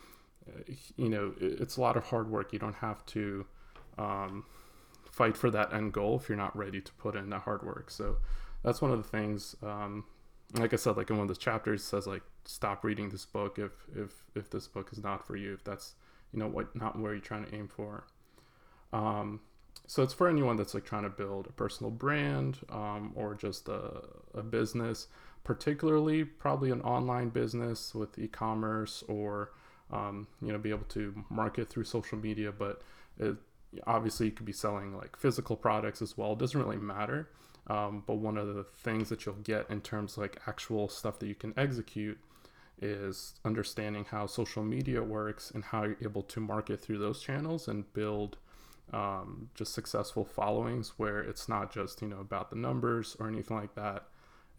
uh, 0.48 0.72
you 0.96 1.08
know 1.08 1.34
it's 1.40 1.76
a 1.76 1.80
lot 1.80 1.96
of 1.96 2.04
hard 2.04 2.30
work 2.30 2.52
you 2.52 2.58
don't 2.58 2.76
have 2.76 3.04
to 3.06 3.44
um, 3.98 4.44
fight 5.10 5.36
for 5.36 5.50
that 5.50 5.72
end 5.72 5.92
goal 5.92 6.16
if 6.16 6.28
you're 6.28 6.38
not 6.38 6.56
ready 6.56 6.80
to 6.80 6.92
put 6.94 7.14
in 7.14 7.30
that 7.30 7.42
hard 7.42 7.62
work 7.62 7.90
so 7.90 8.16
that's 8.62 8.80
one 8.80 8.90
of 8.90 8.96
the 8.96 9.08
things 9.08 9.54
um, 9.62 10.04
like 10.54 10.72
I 10.72 10.76
said, 10.76 10.96
like 10.96 11.10
in 11.10 11.16
one 11.16 11.28
of 11.28 11.34
the 11.34 11.40
chapters 11.40 11.82
says 11.82 12.06
like 12.06 12.22
stop 12.44 12.84
reading 12.84 13.08
this 13.10 13.24
book 13.24 13.58
if 13.58 13.72
if 13.94 14.24
if 14.34 14.50
this 14.50 14.68
book 14.68 14.90
is 14.92 15.02
not 15.02 15.26
for 15.26 15.36
you, 15.36 15.54
if 15.54 15.64
that's 15.64 15.94
you 16.32 16.38
know 16.38 16.46
what 16.46 16.74
not 16.76 16.98
where 16.98 17.12
you're 17.12 17.20
trying 17.20 17.44
to 17.46 17.54
aim 17.54 17.68
for. 17.68 18.06
Um, 18.92 19.40
so 19.86 20.02
it's 20.02 20.14
for 20.14 20.28
anyone 20.28 20.56
that's 20.56 20.74
like 20.74 20.84
trying 20.84 21.04
to 21.04 21.10
build 21.10 21.46
a 21.46 21.52
personal 21.52 21.90
brand 21.90 22.58
um, 22.70 23.12
or 23.14 23.34
just 23.34 23.68
a, 23.68 24.02
a 24.34 24.42
business, 24.42 25.06
particularly 25.44 26.24
probably 26.24 26.70
an 26.70 26.80
online 26.82 27.28
business 27.28 27.94
with 27.94 28.18
e-commerce 28.18 29.04
or 29.08 29.52
um, 29.92 30.26
you 30.42 30.52
know 30.52 30.58
be 30.58 30.70
able 30.70 30.86
to 30.88 31.24
market 31.30 31.68
through 31.68 31.84
social 31.84 32.18
media. 32.18 32.50
But 32.50 32.82
it, 33.18 33.36
obviously 33.86 34.26
you 34.26 34.32
could 34.32 34.46
be 34.46 34.52
selling 34.52 34.96
like 34.96 35.16
physical 35.16 35.56
products 35.56 36.02
as 36.02 36.16
well. 36.16 36.32
It 36.32 36.38
doesn't 36.38 36.60
really 36.60 36.76
matter. 36.76 37.28
Um, 37.68 38.04
but 38.06 38.14
one 38.14 38.36
of 38.36 38.54
the 38.54 38.64
things 38.64 39.08
that 39.08 39.26
you'll 39.26 39.34
get 39.36 39.68
in 39.70 39.80
terms 39.80 40.12
of 40.12 40.18
like 40.18 40.40
actual 40.46 40.88
stuff 40.88 41.18
that 41.18 41.26
you 41.26 41.34
can 41.34 41.52
execute 41.56 42.18
is 42.80 43.34
understanding 43.44 44.04
how 44.10 44.26
social 44.26 44.62
media 44.62 45.02
works 45.02 45.50
and 45.50 45.64
how 45.64 45.84
you're 45.84 45.96
able 46.02 46.22
to 46.22 46.40
market 46.40 46.80
through 46.80 46.98
those 46.98 47.22
channels 47.22 47.66
and 47.66 47.92
build 47.92 48.36
um, 48.92 49.50
just 49.54 49.72
successful 49.72 50.24
followings 50.24 50.94
where 50.96 51.20
it's 51.20 51.48
not 51.48 51.72
just 51.72 52.02
you 52.02 52.08
know 52.08 52.20
about 52.20 52.50
the 52.50 52.56
numbers 52.56 53.16
or 53.18 53.28
anything 53.28 53.56
like 53.56 53.74
that 53.74 54.04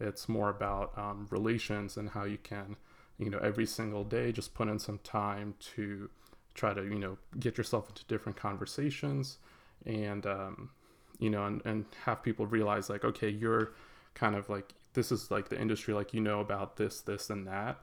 it's 0.00 0.28
more 0.28 0.50
about 0.50 0.96
um, 0.96 1.26
relations 1.30 1.96
and 1.96 2.10
how 2.10 2.24
you 2.24 2.38
can 2.38 2.76
you 3.18 3.30
know 3.30 3.38
every 3.38 3.66
single 3.66 4.04
day 4.04 4.30
just 4.30 4.54
put 4.54 4.68
in 4.68 4.78
some 4.78 4.98
time 4.98 5.54
to 5.58 6.10
try 6.54 6.74
to 6.74 6.82
you 6.82 6.98
know 6.98 7.16
get 7.40 7.56
yourself 7.56 7.88
into 7.88 8.04
different 8.04 8.36
conversations 8.36 9.38
and 9.86 10.26
um, 10.26 10.70
you 11.18 11.30
know, 11.30 11.44
and, 11.46 11.62
and 11.64 11.84
have 12.04 12.22
people 12.22 12.46
realize 12.46 12.88
like, 12.88 13.04
okay, 13.04 13.28
you're 13.28 13.72
kind 14.14 14.34
of 14.34 14.48
like, 14.48 14.72
this 14.94 15.12
is 15.12 15.30
like 15.30 15.48
the 15.48 15.60
industry, 15.60 15.94
like, 15.94 16.14
you 16.14 16.20
know 16.20 16.40
about 16.40 16.76
this, 16.76 17.00
this, 17.00 17.30
and 17.30 17.46
that. 17.46 17.78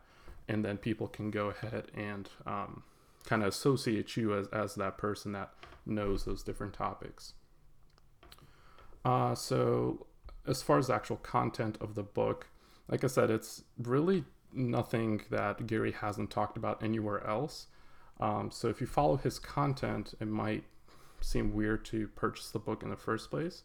And 0.47 0.63
then 0.63 0.77
people 0.77 1.07
can 1.07 1.31
go 1.31 1.49
ahead 1.49 1.91
and 1.95 2.29
um, 2.45 2.83
kind 3.25 3.41
of 3.41 3.49
associate 3.49 4.15
you 4.15 4.37
as, 4.37 4.47
as 4.47 4.75
that 4.75 4.97
person 4.97 5.31
that 5.33 5.51
knows 5.85 6.25
those 6.25 6.43
different 6.43 6.73
topics. 6.73 7.33
Uh, 9.03 9.35
so, 9.35 10.07
as 10.47 10.61
far 10.61 10.77
as 10.77 10.87
the 10.87 10.93
actual 10.93 11.17
content 11.17 11.77
of 11.79 11.95
the 11.95 12.03
book, 12.03 12.47
like 12.87 13.03
I 13.03 13.07
said, 13.07 13.29
it's 13.29 13.63
really 13.77 14.23
nothing 14.51 15.21
that 15.29 15.67
Gary 15.67 15.91
hasn't 15.91 16.31
talked 16.31 16.57
about 16.57 16.81
anywhere 16.83 17.25
else. 17.25 17.67
Um, 18.19 18.49
so, 18.51 18.67
if 18.67 18.81
you 18.81 18.87
follow 18.87 19.17
his 19.17 19.37
content, 19.37 20.13
it 20.19 20.27
might 20.27 20.63
seem 21.21 21.53
weird 21.53 21.85
to 21.85 22.07
purchase 22.09 22.51
the 22.51 22.59
book 22.59 22.83
in 22.83 22.89
the 22.89 22.95
first 22.95 23.29
place, 23.29 23.63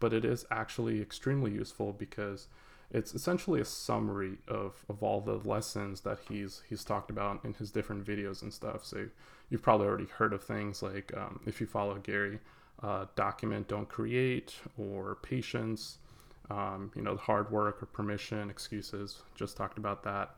but 0.00 0.12
it 0.12 0.24
is 0.24 0.44
actually 0.50 1.00
extremely 1.00 1.52
useful 1.52 1.92
because 1.92 2.48
it's 2.92 3.14
essentially 3.14 3.60
a 3.60 3.64
summary 3.64 4.36
of, 4.46 4.84
of 4.88 5.02
all 5.02 5.20
the 5.22 5.40
lessons 5.48 6.02
that 6.02 6.18
he's 6.28 6.62
he's 6.68 6.84
talked 6.84 7.10
about 7.10 7.42
in 7.44 7.54
his 7.54 7.70
different 7.70 8.04
videos 8.04 8.42
and 8.42 8.52
stuff. 8.52 8.84
So 8.84 9.08
you've 9.48 9.62
probably 9.62 9.86
already 9.86 10.06
heard 10.06 10.32
of 10.34 10.44
things 10.44 10.82
like 10.82 11.12
um, 11.16 11.40
if 11.46 11.60
you 11.60 11.66
follow 11.66 11.96
Gary, 11.96 12.38
uh, 12.82 13.06
document, 13.16 13.66
don't 13.66 13.88
create, 13.88 14.54
or 14.76 15.16
patience. 15.22 15.98
Um, 16.50 16.90
you 16.94 17.00
know, 17.00 17.14
the 17.14 17.20
hard 17.20 17.50
work 17.50 17.82
or 17.82 17.86
permission, 17.86 18.50
excuses. 18.50 19.22
Just 19.34 19.56
talked 19.56 19.78
about 19.78 20.02
that. 20.04 20.34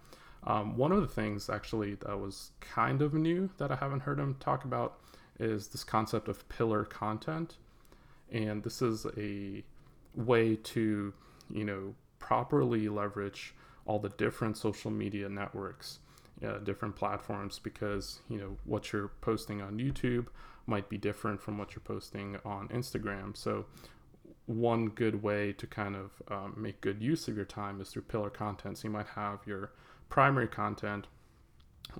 Um, 0.46 0.76
one 0.76 0.92
of 0.92 1.00
the 1.00 1.08
things 1.08 1.50
actually 1.50 1.94
that 1.96 2.20
was 2.20 2.50
kind 2.61 3.02
of 3.02 3.14
new 3.14 3.50
that 3.58 3.73
I 3.73 3.76
haven't 3.76 4.00
heard 4.00 4.20
him 4.20 4.37
talk 4.38 4.64
about 4.64 5.00
is 5.40 5.68
this 5.68 5.82
concept 5.82 6.28
of 6.28 6.49
pillar 6.49 6.84
content. 6.84 7.56
And 8.30 8.62
this 8.62 8.80
is 8.80 9.06
a 9.16 9.64
way 10.14 10.56
to, 10.56 11.12
you 11.50 11.64
know, 11.64 11.94
properly 12.25 12.88
leverage 12.88 13.54
all 13.85 13.99
the 13.99 14.09
different 14.09 14.57
social 14.57 14.90
media 14.90 15.28
networks, 15.28 15.99
uh, 16.43 16.57
different 16.59 16.97
platforms, 16.97 17.59
because, 17.59 18.21
you 18.31 18.38
know, 18.38 18.57
what 18.64 18.93
you're 18.93 19.09
posting 19.21 19.61
on 19.61 19.76
YouTube 19.76 20.28
might 20.66 20.88
be 20.88 20.97
different 20.97 21.38
from 21.38 21.59
what 21.59 21.75
you're 21.75 21.83
posting 21.83 22.38
on 22.43 22.69
Instagram. 22.69 23.37
So, 23.37 23.66
one 24.47 24.88
good 24.88 25.23
way 25.23 25.52
to 25.52 25.66
kind 25.66 25.97
of 25.97 26.23
um, 26.31 26.54
make 26.57 26.81
good 26.81 27.02
use 27.02 27.28
of 27.28 27.37
your 27.37 27.45
time 27.45 27.78
is 27.83 27.90
through 27.90 28.02
pillar 28.02 28.31
content. 28.31 28.78
So, 28.78 28.88
you 28.88 28.93
might 28.93 29.09
have 29.09 29.40
your 29.47 29.73
primary 30.09 30.49
content, 30.49 31.07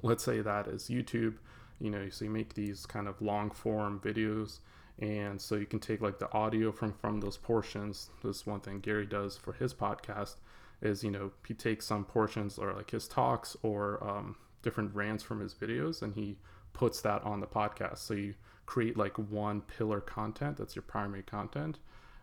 let's 0.03 0.25
say 0.25 0.41
that 0.41 0.69
is 0.69 0.85
YouTube, 0.85 1.35
you 1.79 1.91
know, 1.91 2.09
so 2.09 2.25
you 2.25 2.31
make 2.31 2.55
these 2.55 2.87
kind 2.87 3.09
of 3.09 3.21
long 3.21 3.51
form 3.51 4.01
videos. 4.03 4.61
And 4.99 5.41
so 5.41 5.57
you 5.57 5.67
can 5.67 5.81
take 5.81 6.01
like 6.01 6.19
the 6.19 6.33
audio 6.33 6.71
from 6.71 6.93
from 6.93 7.21
those 7.21 7.37
portions. 7.37 8.11
This 8.23 8.47
one 8.47 8.61
thing 8.61 8.81
Gary 8.81 9.07
does 9.07 9.37
for 9.37 9.53
his 9.53 9.75
podcast 9.75 10.37
is 10.81 11.03
you 11.03 11.11
know 11.11 11.33
he 11.47 11.55
takes 11.55 11.87
some 11.87 12.05
portions 12.05 12.59
or 12.59 12.73
like 12.73 12.91
his 12.91 13.09
talks 13.09 13.57
or 13.63 14.03
um, 14.07 14.37
different 14.63 14.95
rants 14.95 15.23
from 15.23 15.41
his 15.41 15.55
videos 15.55 16.03
and 16.03 16.15
he 16.15 16.37
puts 16.73 17.01
that 17.01 17.23
on 17.25 17.41
the 17.41 17.47
podcast. 17.47 17.99
So 17.99 18.15
you 18.15 18.35
create 18.67 18.97
like 18.97 19.17
one 19.19 19.63
pillar 19.63 20.01
content 20.01 20.57
that's 20.57 20.77
your 20.77 20.83
primary 20.83 21.23
content, 21.23 21.79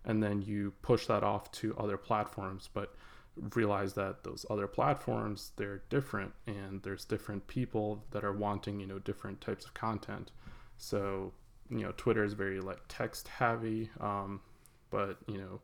and 0.05 0.23
then 0.23 0.41
you 0.41 0.73
push 0.81 1.07
that 1.07 1.23
off 1.23 1.51
to 1.53 1.75
other 1.77 1.97
platforms. 1.97 2.69
But 2.73 2.95
realize 3.55 3.93
that 3.93 4.23
those 4.23 4.45
other 4.49 4.67
platforms 4.67 5.51
they're 5.55 5.81
different 5.89 6.33
and 6.47 6.83
there's 6.83 7.05
different 7.05 7.47
people 7.47 8.03
that 8.11 8.25
are 8.25 8.33
wanting 8.33 8.79
you 8.79 8.85
know 8.85 8.99
different 8.99 9.39
types 9.39 9.63
of 9.63 9.73
content 9.73 10.31
so 10.77 11.31
you 11.71 11.79
know 11.79 11.93
twitter 11.97 12.23
is 12.23 12.33
very 12.33 12.59
like 12.59 12.79
text 12.87 13.27
heavy 13.27 13.89
um, 13.99 14.41
but 14.89 15.17
you 15.27 15.37
know 15.37 15.59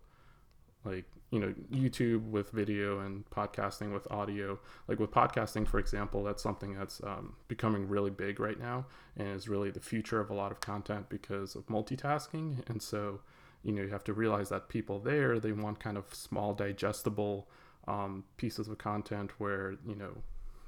like 0.85 1.05
you 1.31 1.39
know 1.39 1.53
youtube 1.71 2.23
with 2.29 2.49
video 2.51 2.99
and 2.99 3.29
podcasting 3.29 3.93
with 3.93 4.09
audio 4.09 4.57
like 4.87 4.99
with 4.99 5.11
podcasting 5.11 5.67
for 5.67 5.79
example 5.79 6.23
that's 6.23 6.41
something 6.41 6.73
that's 6.73 7.01
um, 7.03 7.35
becoming 7.49 7.87
really 7.87 8.09
big 8.09 8.39
right 8.39 8.59
now 8.59 8.85
and 9.17 9.27
is 9.27 9.47
really 9.49 9.71
the 9.71 9.79
future 9.79 10.19
of 10.19 10.29
a 10.29 10.33
lot 10.33 10.51
of 10.51 10.59
content 10.59 11.09
because 11.09 11.55
of 11.55 11.65
multitasking. 11.67 12.67
And 12.69 12.81
so 12.81 13.21
you 13.63 13.71
know 13.71 13.81
you 13.81 13.89
have 13.89 14.03
to 14.05 14.13
realize 14.13 14.49
that 14.49 14.69
people 14.69 14.99
there 14.99 15.39
they 15.39 15.51
want 15.51 15.79
kind 15.79 15.97
of 15.97 16.13
small 16.13 16.53
digestible 16.53 17.47
um, 17.87 18.23
pieces 18.37 18.67
of 18.67 18.77
content 18.77 19.31
where 19.39 19.75
you 19.85 19.95
know 19.95 20.17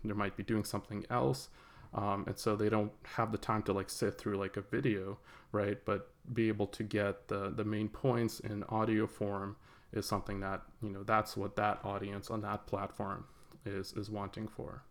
they 0.04 0.14
might 0.14 0.36
be 0.36 0.44
doing 0.44 0.64
something 0.64 1.06
else 1.10 1.50
um, 1.94 2.24
and 2.28 2.38
so 2.38 2.56
they 2.56 2.70
don't 2.70 2.92
have 3.16 3.32
the 3.32 3.38
time 3.38 3.64
to 3.64 3.74
like 3.74 3.90
sit 3.90 4.18
through 4.18 4.38
like 4.38 4.58
a 4.58 4.62
video 4.62 5.18
right? 5.52 5.78
But 5.86 6.10
be 6.34 6.48
able 6.48 6.68
to 6.68 6.84
get 6.84 7.28
the 7.28 7.50
the 7.50 7.64
main 7.64 7.90
points 7.90 8.40
in 8.40 8.64
audio 8.66 9.08
form 9.08 9.56
is 9.92 10.06
something 10.06 10.40
that 10.42 10.62
you 10.82 10.90
know 10.90 11.04
that's 11.04 11.36
what 11.36 11.56
that 11.56 11.80
audience 11.84 12.30
on 12.30 12.42
that 12.42 12.68
platform 12.68 13.26
is 13.66 13.94
is 13.94 14.10
wanting 14.10 14.48
for. 14.48 14.84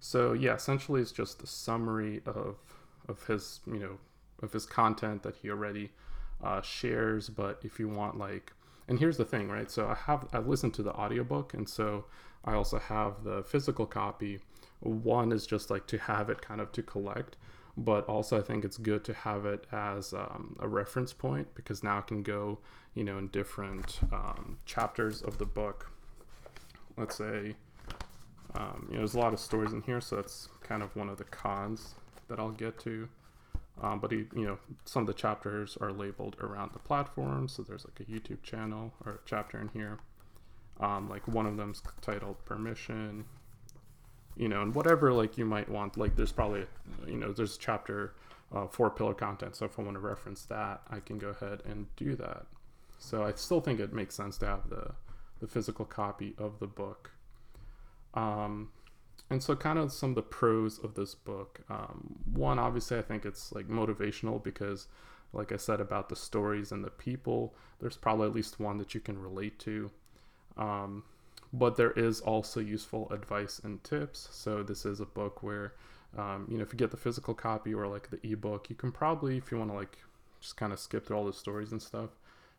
So 0.00 0.32
yeah 0.32 0.54
essentially 0.54 1.00
it's 1.00 1.12
just 1.12 1.42
a 1.42 1.46
summary 1.46 2.20
of 2.26 2.56
of 3.08 3.24
his 3.26 3.60
you 3.66 3.78
know 3.78 3.98
of 4.42 4.52
his 4.52 4.66
content 4.66 5.22
that 5.22 5.36
he 5.36 5.50
already 5.50 5.92
uh, 6.44 6.60
shares. 6.60 7.30
But 7.30 7.60
if 7.64 7.78
you 7.78 7.88
want 7.88 8.18
like 8.18 8.52
and 8.88 8.98
here's 8.98 9.16
the 9.16 9.24
thing 9.24 9.48
right? 9.48 9.70
So 9.70 9.86
i 9.88 9.94
have 9.94 10.28
i 10.32 10.38
listened 10.38 10.74
to 10.74 10.82
the 10.82 10.92
audiobook 10.92 11.54
and 11.54 11.68
so 11.68 12.04
i 12.44 12.52
also 12.52 12.78
have 12.78 13.24
the 13.24 13.42
physical 13.42 13.86
copy 13.86 14.40
one 14.80 15.32
is 15.32 15.46
just 15.46 15.70
like 15.70 15.86
to 15.86 15.98
have 15.98 16.30
it 16.30 16.40
kind 16.40 16.60
of 16.60 16.70
to 16.72 16.82
collect 16.82 17.36
but 17.76 18.06
also 18.08 18.38
i 18.38 18.42
think 18.42 18.64
it's 18.64 18.78
good 18.78 19.04
to 19.04 19.12
have 19.12 19.44
it 19.44 19.66
as 19.72 20.12
um, 20.12 20.56
a 20.60 20.68
reference 20.68 21.12
point 21.12 21.46
because 21.54 21.82
now 21.82 21.98
i 21.98 22.02
can 22.02 22.22
go 22.22 22.58
you 22.94 23.04
know 23.04 23.18
in 23.18 23.28
different 23.28 24.00
um, 24.12 24.58
chapters 24.64 25.22
of 25.22 25.38
the 25.38 25.44
book 25.44 25.90
let's 26.96 27.16
say 27.16 27.54
um, 28.54 28.86
you 28.88 28.94
know 28.94 29.00
there's 29.00 29.14
a 29.14 29.18
lot 29.18 29.32
of 29.32 29.40
stories 29.40 29.72
in 29.72 29.82
here 29.82 30.00
so 30.00 30.16
that's 30.16 30.48
kind 30.62 30.82
of 30.82 30.94
one 30.96 31.08
of 31.08 31.18
the 31.18 31.24
cons 31.24 31.94
that 32.28 32.38
i'll 32.38 32.50
get 32.50 32.78
to 32.78 33.08
um, 33.82 33.98
but 33.98 34.10
he, 34.10 34.24
you 34.34 34.46
know, 34.46 34.58
some 34.84 35.02
of 35.02 35.06
the 35.06 35.14
chapters 35.14 35.76
are 35.80 35.92
labeled 35.92 36.36
around 36.40 36.72
the 36.72 36.78
platform. 36.78 37.48
So 37.48 37.62
there's 37.62 37.84
like 37.84 38.00
a 38.00 38.10
YouTube 38.10 38.42
channel 38.42 38.92
or 39.04 39.12
a 39.12 39.18
chapter 39.26 39.60
in 39.60 39.68
here. 39.68 39.98
Um, 40.80 41.08
like 41.08 41.26
one 41.28 41.46
of 41.46 41.56
them's 41.56 41.82
titled 42.00 42.42
permission, 42.44 43.24
you 44.36 44.48
know, 44.48 44.62
and 44.62 44.74
whatever 44.74 45.12
like 45.12 45.38
you 45.38 45.44
might 45.44 45.68
want. 45.68 45.96
Like 45.96 46.16
there's 46.16 46.32
probably, 46.32 46.66
you 47.06 47.16
know, 47.16 47.32
there's 47.32 47.56
chapter 47.56 48.14
uh, 48.52 48.66
four 48.66 48.90
pillar 48.90 49.14
content. 49.14 49.56
So 49.56 49.64
if 49.66 49.78
I 49.78 49.82
want 49.82 49.94
to 49.94 50.00
reference 50.00 50.42
that, 50.44 50.82
I 50.90 51.00
can 51.00 51.18
go 51.18 51.28
ahead 51.28 51.62
and 51.64 51.86
do 51.96 52.14
that. 52.16 52.46
So 52.98 53.24
I 53.24 53.32
still 53.32 53.60
think 53.60 53.80
it 53.80 53.92
makes 53.92 54.14
sense 54.14 54.38
to 54.38 54.46
have 54.46 54.68
the 54.70 54.94
the 55.40 55.46
physical 55.46 55.84
copy 55.84 56.34
of 56.38 56.60
the 56.60 56.66
book. 56.66 57.10
Um, 58.14 58.70
and 59.30 59.42
so 59.42 59.56
kind 59.56 59.78
of 59.78 59.92
some 59.92 60.10
of 60.10 60.16
the 60.16 60.22
pros 60.22 60.78
of 60.78 60.94
this 60.94 61.14
book 61.14 61.60
um, 61.68 62.16
one 62.32 62.58
obviously 62.58 62.98
i 62.98 63.02
think 63.02 63.24
it's 63.24 63.52
like 63.52 63.68
motivational 63.68 64.42
because 64.42 64.88
like 65.32 65.52
i 65.52 65.56
said 65.56 65.80
about 65.80 66.08
the 66.08 66.16
stories 66.16 66.72
and 66.72 66.84
the 66.84 66.90
people 66.90 67.54
there's 67.80 67.96
probably 67.96 68.26
at 68.26 68.34
least 68.34 68.60
one 68.60 68.78
that 68.78 68.94
you 68.94 69.00
can 69.00 69.20
relate 69.20 69.58
to 69.58 69.90
um, 70.56 71.02
but 71.52 71.76
there 71.76 71.92
is 71.92 72.20
also 72.20 72.60
useful 72.60 73.10
advice 73.10 73.60
and 73.62 73.82
tips 73.84 74.28
so 74.30 74.62
this 74.62 74.84
is 74.84 75.00
a 75.00 75.06
book 75.06 75.42
where 75.42 75.72
um, 76.16 76.46
you 76.50 76.56
know 76.56 76.62
if 76.62 76.72
you 76.72 76.78
get 76.78 76.90
the 76.90 76.96
physical 76.96 77.34
copy 77.34 77.74
or 77.74 77.86
like 77.86 78.10
the 78.10 78.20
ebook 78.30 78.68
you 78.70 78.76
can 78.76 78.92
probably 78.92 79.36
if 79.36 79.50
you 79.50 79.58
want 79.58 79.70
to 79.70 79.76
like 79.76 79.98
just 80.40 80.56
kind 80.56 80.72
of 80.72 80.78
skip 80.78 81.06
through 81.06 81.16
all 81.16 81.24
the 81.24 81.32
stories 81.32 81.72
and 81.72 81.82
stuff 81.82 82.10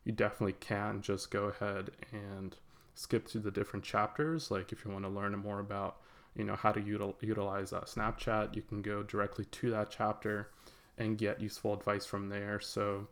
you 0.04 0.12
definitely 0.12 0.54
can 0.54 1.02
just 1.02 1.32
go 1.32 1.46
ahead 1.46 1.92
and 2.12 2.56
skip 2.96 3.28
through 3.28 3.42
the 3.42 3.52
different 3.52 3.84
chapters 3.84 4.50
like 4.50 4.72
if 4.72 4.84
you 4.84 4.92
want 4.92 5.04
to 5.04 5.10
learn 5.10 5.38
more 5.38 5.60
about 5.60 5.98
you 6.38 6.44
know 6.44 6.56
how 6.56 6.72
to 6.72 6.80
util- 6.80 7.16
utilize 7.20 7.74
uh, 7.74 7.82
Snapchat, 7.82 8.56
you 8.56 8.62
can 8.62 8.82
go 8.82 9.04
directly 9.04 9.46
to 9.46 9.72
that 9.72 9.90
chapter 9.90 10.52
and 10.98 11.18
get 11.18 11.42
useful 11.42 11.74
advice 11.74 12.06
from 12.06 12.30
there. 12.30 12.60
So 12.60 13.08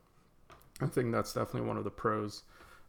I 0.79 0.85
think 0.85 1.11
that's 1.11 1.33
definitely 1.33 1.67
one 1.67 1.77
of 1.77 1.83
the 1.83 1.91
pros. 1.91 2.43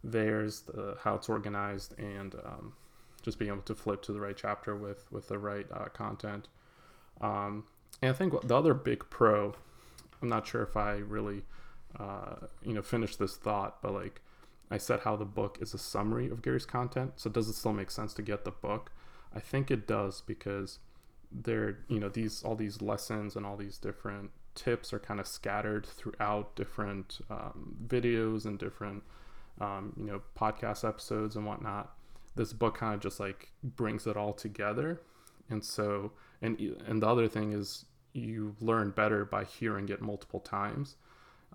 There's 0.05 0.61
the, 0.61 0.97
how 1.03 1.15
it's 1.17 1.29
organized 1.29 1.99
and 1.99 2.35
um, 2.45 2.75
just 3.23 3.39
being 3.39 3.51
able 3.51 3.63
to 3.63 3.75
flip 3.75 4.03
to 4.03 4.13
the 4.13 4.21
right 4.21 4.37
chapter 4.37 4.77
with 4.77 5.11
with 5.11 5.29
the 5.29 5.39
right 5.39 5.67
uh, 5.73 5.87
content. 5.87 6.49
Um, 7.21 7.65
and 8.03 8.11
I 8.11 8.15
think 8.15 8.47
the 8.47 8.57
other 8.57 8.75
big 8.75 9.09
pro, 9.11 9.55
I'm 10.21 10.29
not 10.29 10.47
sure 10.47 10.63
if 10.63 10.77
I 10.77 10.95
really 10.97 11.43
uh, 11.99 12.37
you 12.63 12.75
know 12.75 12.83
finished 12.83 13.19
this 13.19 13.37
thought, 13.37 13.83
but 13.83 13.93
like 13.93 14.21
I 14.71 14.79
said, 14.79 15.01
how 15.01 15.17
the 15.17 15.25
book 15.25 15.59
is 15.61 15.75
a 15.75 15.79
summary 15.79 16.29
of 16.29 16.43
Gary's 16.43 16.67
content. 16.67 17.13
So 17.17 17.31
does 17.31 17.49
it 17.49 17.55
still 17.55 17.73
make 17.73 17.91
sense 17.91 18.13
to 18.15 18.23
get 18.23 18.45
the 18.45 18.51
book? 18.51 18.91
I 19.35 19.41
think 19.41 19.71
it 19.71 19.87
does 19.87 20.23
because 20.23 20.79
there, 21.31 21.79
you 21.89 22.01
know, 22.01 22.09
these 22.09 22.43
all 22.43 22.55
these 22.57 22.83
lessons 22.83 23.37
and 23.37 23.45
all 23.45 23.57
these 23.57 23.79
different 23.79 24.31
tips 24.55 24.93
are 24.93 24.99
kind 24.99 25.21
of 25.21 25.27
scattered 25.27 25.87
throughout 25.87 26.57
different 26.57 27.21
um, 27.31 27.77
videos 27.87 28.45
and 28.45 28.59
different, 28.59 29.03
um, 29.61 29.93
you 29.97 30.05
know, 30.05 30.23
podcast 30.39 30.87
episodes 30.87 31.37
and 31.37 31.47
whatnot. 31.47 31.95
This 32.35 32.53
book 32.53 32.77
kind 32.77 32.95
of 32.95 33.01
just 33.01 33.19
like 33.19 33.51
brings 33.63 34.07
it 34.07 34.17
all 34.17 34.33
together, 34.33 35.01
and 35.49 35.65
so 35.65 36.13
and 36.43 36.59
and 36.87 37.03
the 37.03 37.07
other 37.07 37.29
thing 37.29 37.53
is 37.53 37.87
you 38.13 38.57
learn 38.61 38.91
better 38.91 39.25
by 39.25 39.45
hearing 39.45 39.89
it 39.89 40.01
multiple 40.01 40.41
times. 40.41 40.97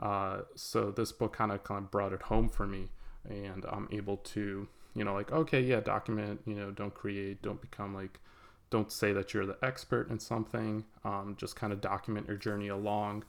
Uh, 0.01 0.41
so 0.55 0.91
this 0.91 1.11
book 1.11 1.33
kind 1.33 1.51
of 1.51 1.63
kind 1.63 1.85
of 1.85 1.91
brought 1.91 2.13
it 2.13 2.23
home 2.23 2.49
for 2.49 2.65
me, 2.65 2.89
and 3.29 3.65
I'm 3.69 3.87
able 3.91 4.17
to 4.17 4.67
you 4.95 5.03
know 5.03 5.13
like 5.13 5.31
okay 5.31 5.61
yeah 5.61 5.79
document 5.79 6.41
you 6.45 6.55
know 6.55 6.71
don't 6.71 6.93
create 6.93 7.41
don't 7.41 7.61
become 7.61 7.93
like 7.93 8.19
don't 8.69 8.91
say 8.91 9.11
that 9.13 9.33
you're 9.33 9.45
the 9.45 9.57
expert 9.63 10.09
in 10.09 10.19
something 10.19 10.83
um, 11.03 11.35
just 11.37 11.55
kind 11.55 11.73
of 11.73 11.81
document 11.81 12.27
your 12.27 12.37
journey 12.37 12.69
along 12.69 13.23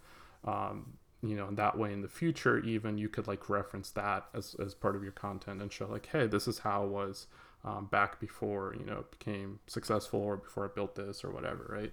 um, 0.45 0.95
you 1.23 1.37
know 1.37 1.51
that 1.53 1.79
way 1.79 1.93
in 1.93 2.03
the 2.03 2.09
future 2.09 2.59
even 2.61 2.99
you 2.99 3.09
could 3.09 3.27
like 3.27 3.49
reference 3.49 3.91
that 3.91 4.25
as, 4.35 4.57
as 4.65 4.75
part 4.75 4.97
of 4.97 5.03
your 5.03 5.13
content 5.13 5.63
and 5.63 5.73
show 5.73 5.87
like 5.87 6.07
hey 6.07 6.27
this 6.27 6.49
is 6.49 6.59
how 6.59 6.85
it 6.85 6.91
was 6.91 7.27
um, 7.65 7.87
back 7.87 8.19
before 8.19 8.75
you 8.79 8.85
know 8.85 8.99
it 8.99 9.11
became 9.19 9.61
successful 9.67 10.21
or 10.21 10.37
before 10.37 10.65
i 10.65 10.69
built 10.75 10.95
this 10.97 11.23
or 11.23 11.31
whatever 11.31 11.67
right 11.69 11.93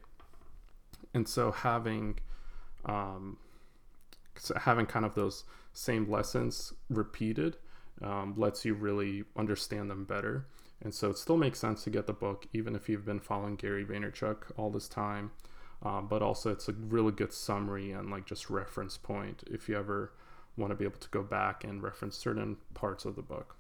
and 1.14 1.28
so 1.28 1.52
having 1.52 2.18
um, 2.86 3.38
having 4.58 4.86
kind 4.86 5.06
of 5.06 5.16
those 5.16 5.44
same 5.74 6.10
lessons 6.10 6.74
repeated 6.90 7.58
um, 8.02 8.34
lets 8.38 8.66
you 8.66 8.74
really 8.74 9.24
understand 9.36 9.90
them 9.90 10.06
better. 10.06 10.46
And 10.82 10.94
so 10.94 11.10
it 11.10 11.18
still 11.18 11.38
makes 11.38 11.60
sense 11.60 11.84
to 11.84 11.90
get 11.90 12.08
the 12.08 12.14
book, 12.14 12.48
even 12.54 12.74
if 12.76 12.88
you've 12.88 13.06
been 13.06 13.20
following 13.20 13.56
Gary 13.56 13.84
Vaynerchuk 13.84 14.52
all 14.56 14.70
this 14.70 14.88
time. 14.88 15.32
Um, 15.82 16.08
but 16.08 16.22
also, 16.22 16.52
it's 16.52 16.68
a 16.68 16.74
really 16.74 17.12
good 17.12 17.34
summary 17.34 17.92
and 17.92 18.10
like 18.12 18.26
just 18.26 18.50
reference 18.50 18.98
point 18.98 19.44
if 19.50 19.70
you 19.70 19.78
ever 19.78 20.12
want 20.58 20.72
to 20.72 20.76
be 20.76 20.84
able 20.84 21.00
to 21.00 21.10
go 21.10 21.24
back 21.24 21.64
and 21.64 21.82
reference 21.82 22.18
certain 22.18 22.58
parts 22.74 23.06
of 23.06 23.16
the 23.16 23.22
book. 23.22 23.56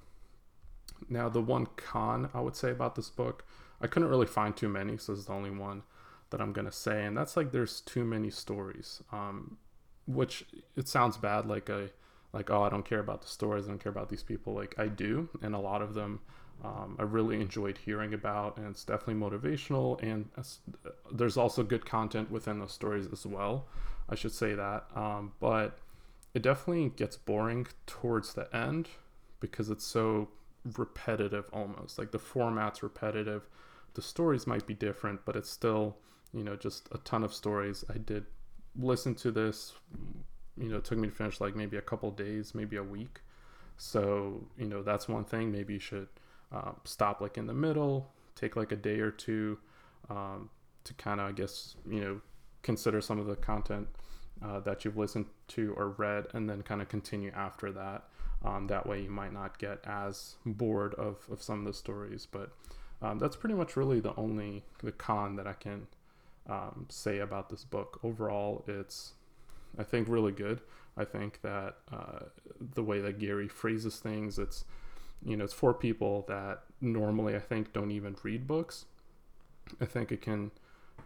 Now, 1.07 1.29
the 1.29 1.41
one 1.41 1.67
con 1.77 2.29
I 2.33 2.41
would 2.41 2.55
say 2.55 2.71
about 2.71 2.95
this 2.95 3.09
book, 3.09 3.45
I 3.81 3.87
couldn't 3.87 4.09
really 4.09 4.27
find 4.27 4.55
too 4.55 4.67
many, 4.67 4.97
so 4.97 5.13
this 5.13 5.21
is 5.21 5.25
the 5.27 5.33
only 5.33 5.51
one 5.51 5.83
that 6.29 6.41
I'm 6.41 6.51
gonna 6.51 6.71
say, 6.71 7.05
and 7.05 7.17
that's 7.17 7.37
like 7.37 7.51
there's 7.51 7.81
too 7.81 8.03
many 8.03 8.29
stories. 8.29 9.01
Um, 9.11 9.57
which 10.05 10.45
it 10.75 10.87
sounds 10.87 11.17
bad, 11.17 11.45
like 11.45 11.69
a 11.69 11.89
like 12.33 12.49
oh 12.49 12.63
I 12.63 12.69
don't 12.69 12.85
care 12.85 12.99
about 12.99 13.21
the 13.21 13.27
stories, 13.27 13.65
I 13.65 13.69
don't 13.69 13.81
care 13.81 13.91
about 13.91 14.09
these 14.09 14.23
people. 14.23 14.53
Like 14.53 14.75
I 14.77 14.87
do, 14.87 15.29
and 15.41 15.55
a 15.55 15.59
lot 15.59 15.81
of 15.81 15.93
them 15.93 16.19
um, 16.63 16.97
I 16.99 17.03
really 17.03 17.39
enjoyed 17.39 17.77
hearing 17.77 18.13
about, 18.13 18.57
and 18.57 18.67
it's 18.67 18.83
definitely 18.83 19.15
motivational. 19.15 20.01
And 20.03 20.29
there's 21.11 21.37
also 21.37 21.63
good 21.63 21.85
content 21.85 22.29
within 22.29 22.59
those 22.59 22.73
stories 22.73 23.07
as 23.11 23.25
well. 23.25 23.65
I 24.09 24.15
should 24.15 24.33
say 24.33 24.55
that, 24.55 24.85
um, 24.95 25.33
but 25.39 25.77
it 26.33 26.41
definitely 26.41 26.89
gets 26.89 27.15
boring 27.15 27.67
towards 27.85 28.33
the 28.33 28.53
end 28.55 28.89
because 29.39 29.69
it's 29.69 29.85
so 29.85 30.29
repetitive 30.77 31.49
almost 31.53 31.97
like 31.97 32.11
the 32.11 32.19
format's 32.19 32.83
repetitive 32.83 33.47
the 33.93 34.01
stories 34.01 34.45
might 34.45 34.67
be 34.67 34.73
different 34.73 35.21
but 35.25 35.35
it's 35.35 35.49
still 35.49 35.95
you 36.33 36.43
know 36.43 36.55
just 36.55 36.89
a 36.91 36.97
ton 36.99 37.23
of 37.23 37.33
stories 37.33 37.85
i 37.89 37.97
did 37.97 38.25
listen 38.77 39.15
to 39.15 39.31
this 39.31 39.73
you 40.57 40.69
know 40.69 40.77
it 40.77 40.83
took 40.83 40.97
me 40.97 41.07
to 41.07 41.13
finish 41.13 41.39
like 41.39 41.55
maybe 41.55 41.77
a 41.77 41.81
couple 41.81 42.11
days 42.11 42.53
maybe 42.53 42.75
a 42.75 42.83
week 42.83 43.21
so 43.77 44.45
you 44.57 44.65
know 44.65 44.83
that's 44.83 45.07
one 45.07 45.23
thing 45.23 45.51
maybe 45.51 45.73
you 45.73 45.79
should 45.79 46.07
uh, 46.51 46.71
stop 46.83 47.21
like 47.21 47.37
in 47.37 47.47
the 47.47 47.53
middle 47.53 48.11
take 48.35 48.55
like 48.55 48.71
a 48.71 48.75
day 48.75 48.99
or 48.99 49.11
two 49.11 49.57
um, 50.09 50.49
to 50.83 50.93
kind 50.95 51.19
of 51.19 51.27
i 51.27 51.31
guess 51.31 51.75
you 51.89 52.01
know 52.01 52.21
consider 52.61 53.01
some 53.01 53.19
of 53.19 53.25
the 53.25 53.35
content 53.35 53.87
uh, 54.43 54.59
that 54.59 54.85
you've 54.85 54.97
listened 54.97 55.25
to 55.47 55.73
or 55.77 55.89
read 55.89 56.27
and 56.33 56.49
then 56.49 56.61
kind 56.61 56.81
of 56.81 56.89
continue 56.89 57.31
after 57.35 57.71
that 57.71 58.03
um, 58.43 58.67
that 58.67 58.85
way 58.85 59.01
you 59.01 59.09
might 59.09 59.33
not 59.33 59.57
get 59.59 59.79
as 59.85 60.35
bored 60.45 60.93
of, 60.95 61.17
of 61.31 61.41
some 61.41 61.59
of 61.59 61.65
the 61.65 61.73
stories 61.73 62.27
but 62.29 62.51
um, 63.01 63.17
that's 63.19 63.35
pretty 63.35 63.55
much 63.55 63.75
really 63.75 63.99
the 63.99 64.15
only 64.15 64.63
the 64.81 64.91
con 64.91 65.35
that 65.35 65.47
i 65.47 65.53
can 65.53 65.87
um, 66.49 66.87
say 66.89 67.19
about 67.19 67.49
this 67.49 67.63
book. 67.63 67.99
Overall, 68.03 68.63
it's 68.67 69.13
I 69.77 69.83
think 69.83 70.09
really 70.09 70.31
good. 70.31 70.61
I 70.97 71.05
think 71.05 71.41
that 71.41 71.75
uh, 71.91 72.25
the 72.59 72.83
way 72.83 72.99
that 72.99 73.19
Gary 73.19 73.47
phrases 73.47 73.97
things, 73.97 74.39
it's 74.39 74.65
you 75.23 75.35
know, 75.37 75.43
it's 75.43 75.53
for 75.53 75.73
people 75.73 76.25
that 76.27 76.61
normally 76.81 77.35
I 77.35 77.39
think 77.39 77.73
don't 77.73 77.91
even 77.91 78.15
read 78.23 78.47
books. 78.47 78.85
I 79.79 79.85
think 79.85 80.11
it 80.11 80.21
can 80.21 80.51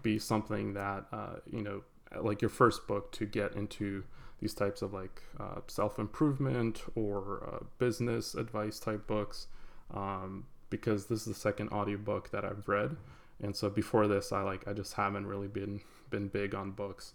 be 0.02 0.20
something 0.20 0.74
that 0.74 1.06
uh, 1.12 1.36
you 1.52 1.62
know, 1.62 1.84
like 2.20 2.42
your 2.42 2.50
first 2.50 2.88
book 2.88 3.12
to 3.14 3.26
get 3.26 3.56
into 3.56 4.04
these 4.40 4.54
types 4.54 4.82
of 4.82 4.94
like 4.94 5.22
uh, 5.40 5.62
self 5.68 6.00
improvement 6.00 6.84
or 6.96 7.50
uh, 7.52 7.66
business 7.80 8.36
advice 8.36 8.80
type 8.80 9.08
books. 9.08 9.48
Um, 9.94 10.46
because 10.70 11.06
this 11.06 11.20
is 11.20 11.26
the 11.26 11.34
second 11.36 11.70
audiobook 11.70 12.32
that 12.32 12.44
I've 12.44 12.68
read 12.68 12.98
and 13.42 13.56
so 13.56 13.70
before 13.70 14.08
this 14.08 14.32
i 14.32 14.42
like 14.42 14.68
i 14.68 14.74
just 14.74 14.94
haven't 14.94 15.28
really 15.28 15.48
been 15.48 15.82
been 16.10 16.28
big 16.28 16.56
on 16.56 16.72
books 16.72 17.14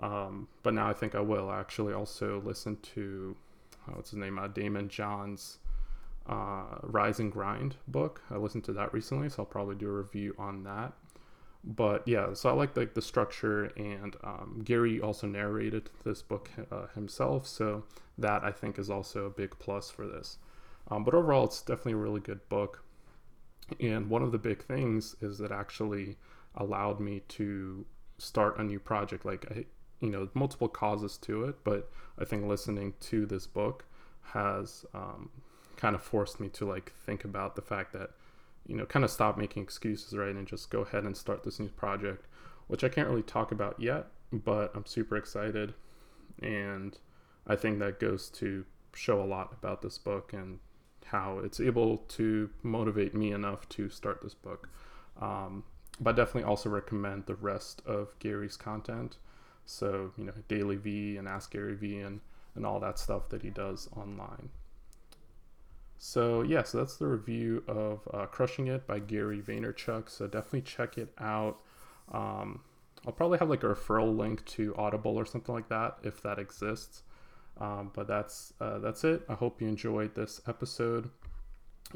um, 0.00 0.48
but 0.62 0.74
now 0.74 0.88
i 0.88 0.92
think 0.92 1.14
i 1.14 1.20
will 1.20 1.48
I 1.48 1.60
actually 1.60 1.92
also 1.92 2.42
listen 2.44 2.76
to 2.94 3.36
uh, 3.86 3.92
what's 3.92 4.10
his 4.10 4.18
name 4.18 4.38
uh, 4.38 4.48
daymond 4.48 4.88
john's 4.88 5.58
uh, 6.28 6.78
rise 6.82 7.20
and 7.20 7.32
grind 7.32 7.76
book. 7.86 8.22
I 8.30 8.36
listened 8.36 8.64
to 8.64 8.72
that 8.74 8.92
recently 8.92 9.28
so 9.28 9.42
i'll 9.42 9.46
probably 9.46 9.76
do 9.76 9.88
a 9.88 9.92
review 9.92 10.34
on 10.38 10.64
that. 10.64 10.92
But 11.64 12.06
yeah 12.06 12.34
so 12.34 12.50
i 12.50 12.52
like 12.52 12.76
like 12.76 12.94
the 12.94 13.02
structure 13.02 13.64
and 13.76 14.16
um, 14.22 14.60
gary 14.64 15.00
also 15.00 15.26
narrated 15.26 15.90
this 16.04 16.22
book 16.22 16.50
uh, 16.70 16.86
himself 16.94 17.46
so 17.46 17.84
that 18.16 18.44
i 18.44 18.52
think 18.52 18.78
is 18.78 18.90
also 18.90 19.26
a 19.26 19.30
big 19.30 19.58
plus 19.58 19.90
for 19.90 20.06
this. 20.06 20.38
Um, 20.90 21.04
but 21.04 21.14
overall 21.14 21.44
it's 21.44 21.60
definitely 21.62 21.92
a 21.92 21.96
really 21.96 22.20
good 22.20 22.48
book. 22.48 22.84
And 23.80 24.08
one 24.08 24.22
of 24.22 24.32
the 24.32 24.38
big 24.38 24.62
things 24.64 25.14
is 25.20 25.38
that 25.38 25.52
actually 25.52 26.16
allowed 26.54 27.00
me 27.00 27.20
to 27.28 27.84
start 28.18 28.58
a 28.58 28.64
new 28.64 28.78
project. 28.78 29.24
Like, 29.24 29.46
I, 29.50 29.64
you 30.00 30.10
know, 30.10 30.28
multiple 30.34 30.68
causes 30.68 31.16
to 31.18 31.44
it, 31.44 31.56
but 31.64 31.90
I 32.18 32.24
think 32.24 32.44
listening 32.44 32.94
to 33.00 33.26
this 33.26 33.46
book 33.46 33.84
has 34.32 34.84
um, 34.94 35.30
kind 35.78 35.94
of 35.94 36.02
forced 36.02 36.40
me 36.40 36.48
to 36.50 36.66
like 36.66 36.92
think 37.06 37.24
about 37.24 37.56
the 37.56 37.62
fact 37.62 37.92
that, 37.94 38.10
you 38.66 38.76
know, 38.76 38.84
kind 38.84 39.04
of 39.04 39.10
stop 39.10 39.38
making 39.38 39.62
excuses, 39.62 40.14
right? 40.14 40.34
And 40.34 40.46
just 40.46 40.70
go 40.70 40.80
ahead 40.80 41.04
and 41.04 41.16
start 41.16 41.44
this 41.44 41.58
new 41.58 41.68
project, 41.68 42.26
which 42.66 42.84
I 42.84 42.88
can't 42.90 43.08
really 43.08 43.22
talk 43.22 43.52
about 43.52 43.80
yet, 43.80 44.08
but 44.32 44.72
I'm 44.74 44.84
super 44.84 45.16
excited. 45.16 45.72
And 46.42 46.98
I 47.46 47.56
think 47.56 47.78
that 47.78 48.00
goes 48.00 48.28
to 48.30 48.66
show 48.92 49.22
a 49.22 49.24
lot 49.24 49.52
about 49.52 49.80
this 49.80 49.96
book 49.98 50.32
and 50.32 50.58
how 51.06 51.38
it's 51.38 51.60
able 51.60 51.98
to 52.08 52.50
motivate 52.62 53.14
me 53.14 53.32
enough 53.32 53.68
to 53.70 53.88
start 53.88 54.20
this 54.20 54.34
book. 54.34 54.68
Um, 55.22 55.64
but 56.00 56.16
definitely 56.16 56.44
also 56.44 56.68
recommend 56.68 57.26
the 57.26 57.36
rest 57.36 57.82
of 57.86 58.18
Gary's 58.18 58.56
content. 58.56 59.16
So, 59.64 60.12
you 60.16 60.24
know, 60.24 60.34
Daily 60.48 60.76
V 60.76 61.16
and 61.16 61.28
Ask 61.28 61.52
Gary 61.52 61.74
V 61.74 62.00
and, 62.00 62.20
and 62.54 62.66
all 62.66 62.80
that 62.80 62.98
stuff 62.98 63.28
that 63.30 63.42
he 63.42 63.50
does 63.50 63.88
online. 63.96 64.50
So, 65.98 66.42
yeah, 66.42 66.62
so 66.62 66.78
that's 66.78 66.96
the 66.96 67.08
review 67.08 67.64
of 67.66 68.08
uh, 68.14 68.26
Crushing 68.26 68.68
It 68.68 68.86
by 68.86 69.00
Gary 69.00 69.42
Vaynerchuk. 69.42 70.08
So, 70.08 70.26
definitely 70.26 70.62
check 70.62 70.96
it 70.96 71.12
out. 71.18 71.58
Um, 72.12 72.60
I'll 73.06 73.12
probably 73.12 73.38
have 73.38 73.50
like 73.50 73.62
a 73.62 73.66
referral 73.66 74.16
link 74.16 74.44
to 74.46 74.74
Audible 74.76 75.16
or 75.16 75.26
something 75.26 75.54
like 75.54 75.68
that 75.68 75.98
if 76.02 76.22
that 76.22 76.38
exists. 76.38 77.02
Um, 77.60 77.90
but 77.94 78.06
that's 78.06 78.52
uh, 78.60 78.78
that's 78.78 79.04
it. 79.04 79.22
I 79.28 79.34
hope 79.34 79.60
you 79.60 79.68
enjoyed 79.68 80.14
this 80.14 80.40
episode. 80.46 81.10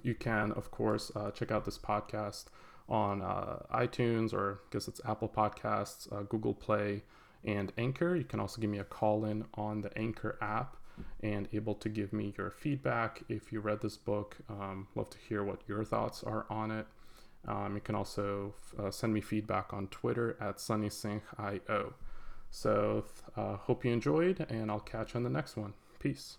You 0.02 0.14
can, 0.14 0.52
of 0.52 0.70
course, 0.70 1.12
uh, 1.14 1.30
check 1.30 1.50
out 1.50 1.64
this 1.64 1.78
podcast 1.78 2.46
on 2.88 3.22
uh, 3.22 3.58
iTunes 3.72 4.32
or 4.32 4.60
I 4.64 4.66
guess 4.72 4.88
it's 4.88 5.00
Apple 5.04 5.28
Podcasts, 5.28 6.12
uh, 6.12 6.22
Google 6.22 6.54
Play, 6.54 7.04
and 7.44 7.72
Anchor. 7.78 8.16
You 8.16 8.24
can 8.24 8.40
also 8.40 8.60
give 8.60 8.70
me 8.70 8.78
a 8.78 8.84
call 8.84 9.24
in 9.24 9.44
on 9.54 9.82
the 9.82 9.96
Anchor 9.96 10.38
app 10.40 10.76
and 11.22 11.48
able 11.52 11.74
to 11.74 11.88
give 11.88 12.12
me 12.12 12.34
your 12.36 12.50
feedback 12.50 13.22
if 13.28 13.52
you 13.52 13.60
read 13.60 13.80
this 13.80 13.96
book. 13.96 14.36
Um, 14.48 14.88
love 14.94 15.10
to 15.10 15.18
hear 15.18 15.42
what 15.42 15.60
your 15.66 15.84
thoughts 15.84 16.22
are 16.22 16.46
on 16.50 16.70
it. 16.70 16.86
Um, 17.46 17.74
you 17.74 17.80
can 17.80 17.94
also 17.94 18.54
uh, 18.78 18.90
send 18.90 19.12
me 19.12 19.20
feedback 19.20 19.72
on 19.72 19.88
Twitter 19.88 20.36
at 20.40 20.58
SunnySyncIO. 20.58 21.94
So, 22.50 23.04
uh, 23.36 23.56
hope 23.56 23.84
you 23.84 23.92
enjoyed, 23.92 24.46
and 24.48 24.70
I'll 24.70 24.80
catch 24.80 25.14
you 25.14 25.18
on 25.18 25.24
the 25.24 25.30
next 25.30 25.56
one. 25.56 25.72
Peace. 25.98 26.36